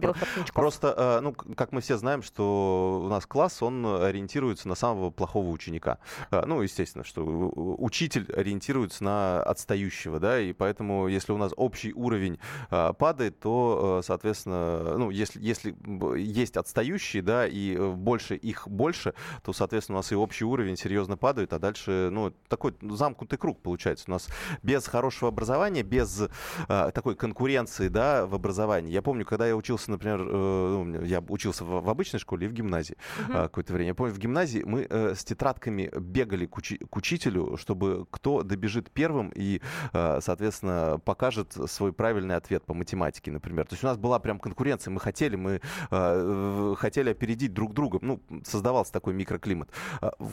Просто, 0.52 0.94
э, 0.96 1.20
ну, 1.20 1.32
как 1.32 1.72
мы 1.72 1.80
все 1.80 1.96
знаем, 1.96 2.22
что 2.22 3.02
у 3.04 3.08
нас 3.08 3.26
класс, 3.26 3.62
он 3.62 3.86
ориентируется 3.86 4.68
на 4.68 4.74
самого 4.74 5.10
плохого 5.10 5.48
ученика. 5.50 5.98
Э, 6.30 6.44
ну, 6.44 6.60
естественно, 6.60 7.04
что 7.04 7.24
учитель 7.24 8.30
ориентируется 8.32 9.04
на 9.04 9.42
отстающего, 9.42 10.18
да, 10.18 10.40
и 10.40 10.52
поэтому, 10.52 11.06
если 11.08 11.32
у 11.32 11.38
нас 11.38 11.52
общий 11.56 11.92
уровень 11.92 12.38
падает, 12.68 13.38
то, 13.38 14.00
соответственно, 14.04 14.98
ну, 14.98 15.10
если, 15.10 15.40
если 15.40 15.76
есть 16.18 16.56
отстающие, 16.56 17.22
да, 17.22 17.46
и 17.46 17.76
больше 17.76 18.34
их 18.34 18.66
больше, 18.66 19.14
то, 19.42 19.52
соответственно, 19.52 19.98
у 19.98 20.00
нас 20.00 20.10
и 20.12 20.16
общий 20.16 20.44
уровень 20.44 20.76
серьезно 20.76 21.11
серьезно 21.12 21.16
падают, 21.16 21.52
а 21.52 21.58
дальше, 21.58 22.08
ну, 22.10 22.32
такой 22.48 22.74
замкнутый 22.80 23.38
круг 23.38 23.60
получается. 23.60 24.04
У 24.08 24.10
нас 24.10 24.28
без 24.62 24.86
хорошего 24.86 25.28
образования, 25.28 25.82
без 25.82 26.22
э, 26.68 26.90
такой 26.94 27.14
конкуренции, 27.14 27.88
да, 27.88 28.26
в 28.26 28.34
образовании. 28.34 28.92
Я 28.92 29.02
помню, 29.02 29.24
когда 29.24 29.46
я 29.46 29.56
учился, 29.56 29.90
например, 29.90 30.20
э, 30.20 30.24
ну, 30.24 31.02
я 31.04 31.20
учился 31.28 31.64
в, 31.64 31.82
в 31.82 31.88
обычной 31.88 32.20
школе 32.20 32.46
и 32.46 32.48
в 32.48 32.52
гимназии 32.52 32.96
uh-huh. 33.18 33.30
э, 33.30 33.42
какое-то 33.44 33.72
время. 33.72 33.88
Я 33.88 33.94
помню, 33.94 34.14
в 34.14 34.18
гимназии 34.18 34.62
мы 34.64 34.86
э, 34.88 35.14
с 35.14 35.24
тетрадками 35.24 35.90
бегали 35.98 36.46
к, 36.46 36.58
учи- 36.58 36.84
к 36.84 36.96
учителю, 36.96 37.56
чтобы 37.56 38.06
кто 38.10 38.42
добежит 38.42 38.90
первым 38.90 39.32
и, 39.34 39.60
э, 39.92 40.20
соответственно, 40.20 41.00
покажет 41.04 41.56
свой 41.66 41.92
правильный 41.92 42.36
ответ 42.36 42.64
по 42.64 42.74
математике, 42.74 43.30
например. 43.30 43.66
То 43.66 43.74
есть 43.74 43.84
у 43.84 43.86
нас 43.86 43.96
была 43.96 44.18
прям 44.18 44.38
конкуренция, 44.38 44.90
мы 44.92 45.00
хотели, 45.00 45.36
мы 45.36 45.60
э, 45.90 46.74
хотели 46.78 47.10
опередить 47.10 47.52
друг 47.52 47.74
друга. 47.74 47.98
Ну, 48.02 48.20
создавался 48.44 48.92
такой 48.92 49.14
микроклимат. 49.14 49.68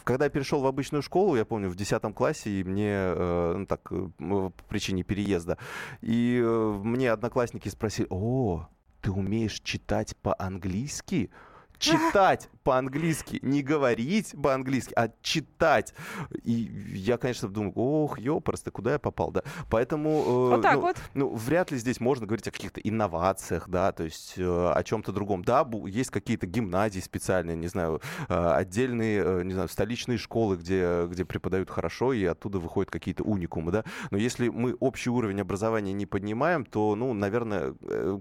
Когда 0.04 0.26
я 0.26 0.32
перешел 0.32 0.62
в 0.62 0.68
обычную 0.70 1.02
школу, 1.02 1.36
я 1.36 1.46
помню, 1.46 1.70
в 1.70 1.76
10 1.76 2.02
классе, 2.16 2.50
и 2.50 2.64
мне, 2.64 2.92
э, 2.92 3.54
ну 3.58 3.66
так, 3.66 3.92
э, 3.92 4.10
по 4.18 4.52
причине 4.68 5.04
переезда, 5.04 5.58
и 6.02 6.42
э, 6.44 6.80
мне 6.84 7.12
одноклассники 7.12 7.70
спросили, 7.70 8.08
о, 8.10 8.68
ты 9.02 9.12
умеешь 9.12 9.60
читать 9.62 10.16
по-английски? 10.18 11.30
Читать 11.80 12.50
по-английски, 12.70 13.40
не 13.42 13.64
говорить 13.64 14.36
по-английски, 14.44 14.94
а 14.96 15.10
читать. 15.24 15.96
И 16.44 16.70
я, 16.94 17.18
конечно, 17.18 17.50
думаю, 17.50 17.74
ох, 17.76 18.20
ёпрст, 18.20 18.70
куда 18.70 18.92
я 18.92 19.00
попал, 19.00 19.32
да. 19.32 19.42
Поэтому... 19.72 20.10
Э, 20.20 20.50
вот 20.56 20.62
так 20.62 20.76
ну, 20.76 20.82
вот. 20.82 20.98
Ну, 21.16 21.36
вряд 21.36 21.72
ли 21.72 21.80
здесь 21.80 22.00
можно 22.00 22.28
говорить 22.28 22.48
о 22.48 22.52
каких-то 22.52 22.80
инновациях, 22.80 23.68
да, 23.68 23.92
то 23.92 24.04
есть 24.04 24.36
э, 24.38 24.44
о 24.44 24.84
чем-то 24.84 25.12
другом. 25.12 25.44
Да, 25.44 25.68
есть 25.88 26.12
какие-то 26.12 26.46
гимназии 26.46 27.00
специальные, 27.00 27.56
не 27.56 27.66
знаю, 27.66 28.02
э, 28.28 28.52
отдельные, 28.52 29.44
не 29.44 29.54
знаю, 29.54 29.68
столичные 29.68 30.20
школы, 30.20 30.56
где, 30.56 31.08
где 31.08 31.26
преподают 31.26 31.72
хорошо, 31.72 32.14
и 32.14 32.24
оттуда 32.24 32.60
выходят 32.60 32.92
какие-то 32.92 33.24
уникумы, 33.24 33.72
да. 33.72 33.84
Но 34.12 34.20
если 34.20 34.50
мы 34.50 34.76
общий 34.80 35.10
уровень 35.10 35.42
образования 35.42 35.94
не 35.94 36.06
поднимаем, 36.06 36.66
то, 36.66 36.96
ну, 36.96 37.14
наверное, 37.16 37.74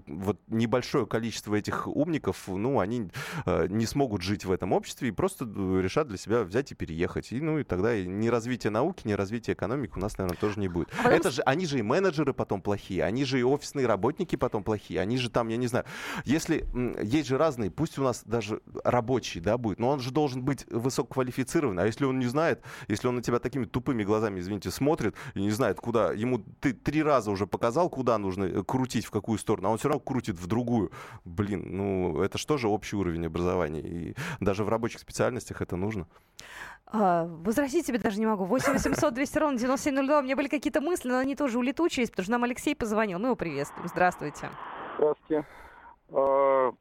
вот 0.07 0.39
небольшое 0.47 1.05
количество 1.05 1.53
этих 1.53 1.87
умников, 1.87 2.47
ну, 2.47 2.79
они 2.79 3.11
не 3.45 3.85
смогут 3.85 4.23
жить 4.23 4.38
в 4.45 4.51
этом 4.51 4.73
обществе 4.73 5.09
и 5.09 5.11
просто 5.11 5.45
решат 5.45 6.07
для 6.07 6.17
себя 6.17 6.43
взять 6.43 6.71
и 6.71 6.75
переехать. 6.75 7.31
И, 7.31 7.41
ну, 7.41 7.59
и 7.59 7.63
тогда 7.63 7.99
ни 7.99 8.27
развития 8.27 8.69
науки, 8.69 9.07
ни 9.07 9.13
развития 9.13 9.53
экономики 9.53 9.93
у 9.95 9.99
нас, 9.99 10.17
наверное, 10.17 10.37
тоже 10.37 10.59
не 10.59 10.67
будет. 10.67 10.89
А 11.03 11.11
Это 11.11 11.31
же, 11.31 11.41
они 11.43 11.65
же 11.65 11.79
и 11.79 11.81
менеджеры 11.81 12.33
потом 12.33 12.61
плохие, 12.61 13.03
они 13.03 13.25
же 13.25 13.39
и 13.39 13.43
офисные 13.43 13.85
работники 13.85 14.35
потом 14.35 14.63
плохие, 14.63 15.01
они 15.01 15.17
же 15.17 15.29
там, 15.29 15.47
я 15.49 15.57
не 15.57 15.67
знаю, 15.67 15.85
если 16.25 16.67
есть 17.01 17.27
же 17.27 17.37
разные, 17.37 17.71
пусть 17.71 17.97
у 17.97 18.03
нас 18.03 18.23
даже 18.25 18.61
рабочий, 18.83 19.39
да, 19.39 19.57
будет, 19.57 19.79
но 19.79 19.89
он 19.89 19.99
же 19.99 20.11
должен 20.11 20.43
быть 20.43 20.65
высококвалифицированный, 20.69 21.83
а 21.83 21.85
если 21.85 22.05
он 22.05 22.19
не 22.19 22.27
знает, 22.27 22.61
если 22.87 23.07
он 23.07 23.15
на 23.15 23.21
тебя 23.21 23.39
такими 23.39 23.65
тупыми 23.65 24.03
глазами, 24.03 24.39
извините, 24.39 24.71
смотрит 24.71 25.15
и 25.33 25.41
не 25.41 25.51
знает, 25.51 25.79
куда, 25.79 26.11
ему 26.13 26.43
ты 26.59 26.73
три 26.73 27.03
раза 27.03 27.31
уже 27.31 27.47
показал, 27.47 27.89
куда 27.89 28.17
нужно 28.17 28.45
э, 28.45 28.63
крутить, 28.63 29.05
в 29.05 29.11
какую 29.11 29.37
сторону, 29.37 29.69
а 29.69 29.71
он 29.71 29.77
все 29.77 29.89
равно 29.89 29.99
крутит 29.99 30.39
в 30.39 30.47
другую. 30.47 30.91
Блин, 31.25 31.65
ну 31.69 32.21
это 32.21 32.37
что 32.37 32.57
же 32.57 32.67
общий 32.67 32.95
уровень 32.95 33.25
образования, 33.25 33.81
и 33.81 34.15
даже 34.39 34.63
в 34.63 34.69
рабочих 34.69 34.99
специальностях 34.99 35.61
это 35.61 35.75
нужно. 35.75 36.07
А, 36.91 37.25
возразить 37.25 37.85
себе 37.85 37.99
даже 37.99 38.19
не 38.19 38.25
могу. 38.25 38.45
8 38.45 38.73
800 38.73 39.13
200 39.13 39.37
ровно 39.37 39.57
9702. 39.57 40.19
У 40.19 40.21
меня 40.23 40.35
были 40.35 40.47
какие-то 40.47 40.81
мысли, 40.81 41.09
но 41.09 41.19
они 41.19 41.35
тоже 41.35 41.59
улетучились, 41.59 42.09
потому 42.09 42.23
что 42.23 42.31
нам 42.31 42.43
Алексей 42.43 42.75
позвонил. 42.75 43.19
Мы 43.19 43.25
его 43.25 43.35
приветствуем. 43.35 43.87
Здравствуйте. 43.87 44.49
Здравствуйте. 44.97 45.45
А, 46.11 46.71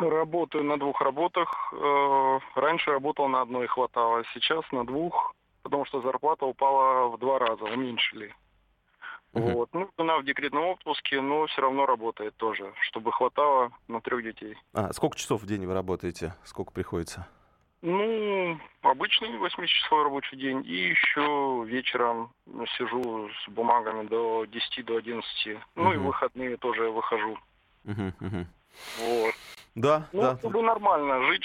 работаю 0.00 0.64
на 0.64 0.78
двух 0.78 1.00
работах. 1.00 1.48
А, 1.72 2.38
раньше 2.56 2.90
работал 2.90 3.28
на 3.28 3.40
одной, 3.40 3.66
хватало. 3.66 4.22
Сейчас 4.34 4.64
на 4.72 4.84
двух, 4.84 5.34
потому 5.62 5.86
что 5.86 6.02
зарплата 6.02 6.44
упала 6.44 7.08
в 7.08 7.18
два 7.18 7.38
раза, 7.38 7.64
уменьшили. 7.64 8.34
Uh-huh. 9.34 9.52
Вот. 9.52 9.68
Ну, 9.72 9.90
она 9.96 10.18
в 10.18 10.24
декретном 10.24 10.68
отпуске, 10.68 11.20
но 11.20 11.46
все 11.46 11.62
равно 11.62 11.86
работает 11.86 12.34
тоже, 12.36 12.72
чтобы 12.88 13.12
хватало 13.12 13.72
на 13.86 14.00
трех 14.00 14.22
детей. 14.22 14.56
А, 14.72 14.92
сколько 14.92 15.18
часов 15.18 15.42
в 15.42 15.46
день 15.46 15.66
вы 15.66 15.74
работаете? 15.74 16.34
Сколько 16.44 16.72
приходится? 16.72 17.26
Ну, 17.82 18.58
обычный 18.82 19.36
восьмичасовой 19.38 20.04
рабочий 20.04 20.36
день. 20.36 20.64
И 20.64 20.88
еще 20.88 21.64
вечером 21.66 22.32
сижу 22.76 23.28
с 23.28 23.48
бумагами 23.50 24.06
до 24.08 24.46
10, 24.46 24.84
до 24.84 24.96
11. 24.96 25.24
Uh-huh. 25.46 25.58
Ну 25.76 25.92
и 25.92 25.96
выходные 25.96 26.56
тоже 26.56 26.90
выхожу. 26.90 27.38
Uh-huh, 27.84 28.12
uh-huh. 28.20 28.46
Вот. 28.98 29.34
Да, 29.74 30.08
ну, 30.12 30.22
да. 30.22 30.36
чтобы 30.38 30.62
нормально 30.62 31.22
жить, 31.28 31.44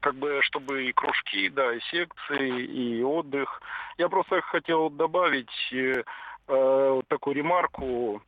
как 0.00 0.14
бы, 0.16 0.40
чтобы 0.42 0.84
и 0.84 0.92
кружки, 0.92 1.48
да, 1.48 1.72
и 1.74 1.80
секции, 1.90 2.62
и 2.62 3.02
отдых. 3.02 3.62
Я 3.96 4.10
просто 4.10 4.42
хотел 4.42 4.90
добавить 4.90 5.50
э, 6.48 7.00
такую 7.08 7.36
ремарку 7.36 8.22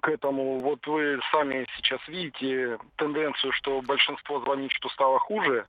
к 0.00 0.08
этому. 0.08 0.58
Вот 0.58 0.86
вы 0.86 1.20
сами 1.32 1.66
сейчас 1.76 2.00
видите 2.08 2.78
тенденцию, 2.96 3.52
что 3.52 3.80
большинство 3.82 4.40
звонит, 4.40 4.72
что 4.72 4.88
стало 4.88 5.18
хуже 5.18 5.66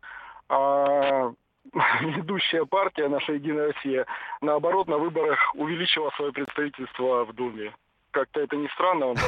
а 0.50 1.34
ведущая 2.02 2.66
партия, 2.66 3.08
наша 3.10 3.34
Единая 3.34 3.74
Россия, 3.74 4.06
наоборот, 4.42 4.88
на 4.88 4.98
выборах 4.98 5.54
увеличила 5.56 6.10
свое 6.12 6.32
представительство 6.32 7.26
в 7.26 7.34
Думе 7.34 7.74
как-то 8.18 8.40
это 8.40 8.56
не 8.56 8.68
странно. 8.70 9.14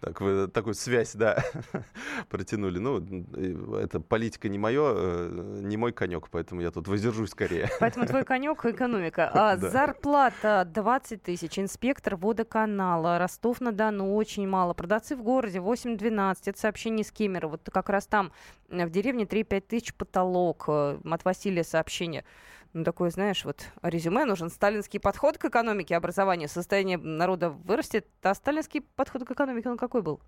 Так, 0.00 0.20
вы 0.20 0.46
такую 0.48 0.74
связь, 0.74 1.14
да, 1.14 1.42
протянули. 2.28 2.78
Ну, 2.78 2.98
это 3.76 3.98
политика 3.98 4.48
не 4.48 4.58
мое, 4.58 4.92
э, 4.94 5.60
не 5.62 5.76
мой 5.76 5.92
конек, 5.92 6.28
поэтому 6.30 6.60
я 6.60 6.70
тут 6.70 6.86
воздержусь 6.86 7.30
скорее. 7.30 7.68
Поэтому 7.80 8.06
твой 8.06 8.24
конек 8.24 8.64
экономика. 8.64 9.30
А, 9.32 9.56
зарплата 9.56 10.68
20 10.72 11.22
тысяч, 11.22 11.58
инспектор 11.58 12.16
водоканала, 12.16 13.18
Ростов-на-Дону 13.18 14.14
очень 14.14 14.46
мало, 14.46 14.74
продавцы 14.74 15.16
в 15.16 15.22
городе 15.22 15.58
8-12, 15.58 16.36
это 16.44 16.58
сообщение 16.58 17.04
с 17.04 17.10
Кемера, 17.10 17.48
вот 17.48 17.68
как 17.72 17.88
раз 17.88 18.06
там 18.06 18.32
э, 18.68 18.84
в 18.86 18.90
деревне 18.90 19.24
3-5 19.24 19.60
тысяч 19.62 19.94
потолок, 19.94 20.64
э, 20.68 20.98
от 21.10 21.24
Василия 21.24 21.64
сообщение 21.64 22.24
ну, 22.72 22.84
такое, 22.84 23.10
знаешь, 23.10 23.44
вот 23.44 23.66
резюме, 23.82 24.24
нужен 24.24 24.50
сталинский 24.50 25.00
подход 25.00 25.38
к 25.38 25.44
экономике, 25.46 25.96
образование, 25.96 26.48
состояние 26.48 26.98
народа 26.98 27.50
вырастет. 27.50 28.06
А 28.22 28.34
сталинский 28.34 28.82
подход 28.82 29.24
к 29.24 29.30
экономике, 29.30 29.70
он 29.70 29.78
какой 29.78 30.02
был? 30.02 30.20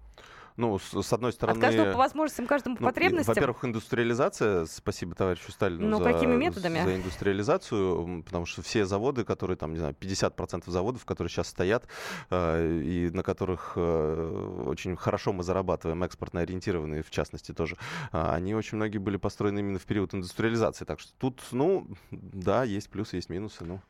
Ну, 0.57 0.79
с, 0.79 1.03
с 1.03 1.13
одной 1.13 1.33
стороны... 1.33 1.59
От 1.59 1.63
каждого 1.63 1.93
по 1.93 1.99
возможностям, 1.99 2.47
каждому 2.47 2.77
по 2.77 2.83
ну, 2.83 2.89
потребностям. 2.89 3.35
Во-первых, 3.35 3.65
индустриализация. 3.65 4.67
Спасибо 4.67 5.15
товарищу 5.15 5.53
Сталину 5.53 5.87
ну, 5.87 5.99
за, 5.99 6.05
какими 6.05 6.35
методами? 6.35 6.83
за 6.85 6.97
индустриализацию, 6.97 8.23
потому 8.25 8.47
что 8.47 8.63
все 8.63 8.85
заводы, 8.85 9.25
которые 9.25 9.57
там, 9.57 9.73
не 9.73 9.79
знаю, 9.79 9.95
50% 9.99 10.71
заводов, 10.71 11.05
которые 11.05 11.31
сейчас 11.31 11.49
стоят, 11.49 11.87
э, 12.31 12.81
и 12.83 13.11
на 13.11 13.23
которых 13.23 13.73
э, 13.77 14.65
очень 14.67 14.97
хорошо 14.97 15.33
мы 15.33 15.43
зарабатываем, 15.43 16.03
экспортно 16.05 16.41
ориентированные 16.41 17.03
в 17.03 17.11
частности 17.11 17.53
тоже, 17.53 17.77
э, 18.13 18.31
они 18.33 18.55
очень 18.55 18.77
многие 18.77 18.99
были 18.99 19.17
построены 19.17 19.61
именно 19.61 19.79
в 19.79 19.85
период 19.85 20.15
индустриализации. 20.15 20.85
Так 20.85 21.01
что 21.01 21.13
тут, 21.19 21.43
ну, 21.53 21.87
да, 22.11 22.65
есть 22.65 22.91
плюсы, 22.91 23.17
есть 23.17 23.29
минусы. 23.29 23.65
Ну, 23.65 23.81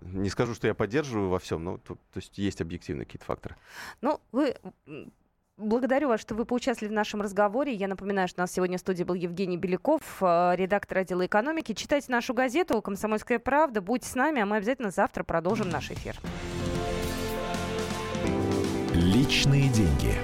не 0.00 0.30
скажу, 0.30 0.54
что 0.54 0.66
я 0.66 0.74
поддерживаю 0.74 1.28
во 1.28 1.38
всем, 1.38 1.64
но 1.64 1.78
тут, 1.78 1.98
то 2.12 2.18
есть 2.18 2.38
есть 2.38 2.60
объективные 2.60 3.06
какие-то 3.06 3.24
факторы. 3.24 3.56
Ну, 4.00 4.20
вы 4.32 4.54
Благодарю 5.62 6.08
вас, 6.08 6.20
что 6.20 6.34
вы 6.34 6.44
поучаствовали 6.44 6.92
в 6.92 6.94
нашем 6.94 7.22
разговоре. 7.22 7.72
Я 7.72 7.86
напоминаю, 7.86 8.26
что 8.26 8.40
у 8.40 8.42
нас 8.42 8.52
сегодня 8.52 8.78
в 8.78 8.80
студии 8.80 9.04
был 9.04 9.14
Евгений 9.14 9.56
Беляков, 9.56 10.02
э, 10.20 10.54
редактор 10.56 10.98
отдела 10.98 11.24
экономики. 11.24 11.72
Читайте 11.72 12.10
нашу 12.10 12.34
газету 12.34 12.82
«Комсомольская 12.82 13.38
правда». 13.38 13.80
Будьте 13.80 14.08
с 14.08 14.16
нами, 14.16 14.42
а 14.42 14.46
мы 14.46 14.56
обязательно 14.56 14.90
завтра 14.90 15.22
продолжим 15.22 15.68
наш 15.68 15.92
эфир. 15.92 16.16
Личные 18.94 19.68
деньги. 19.68 20.16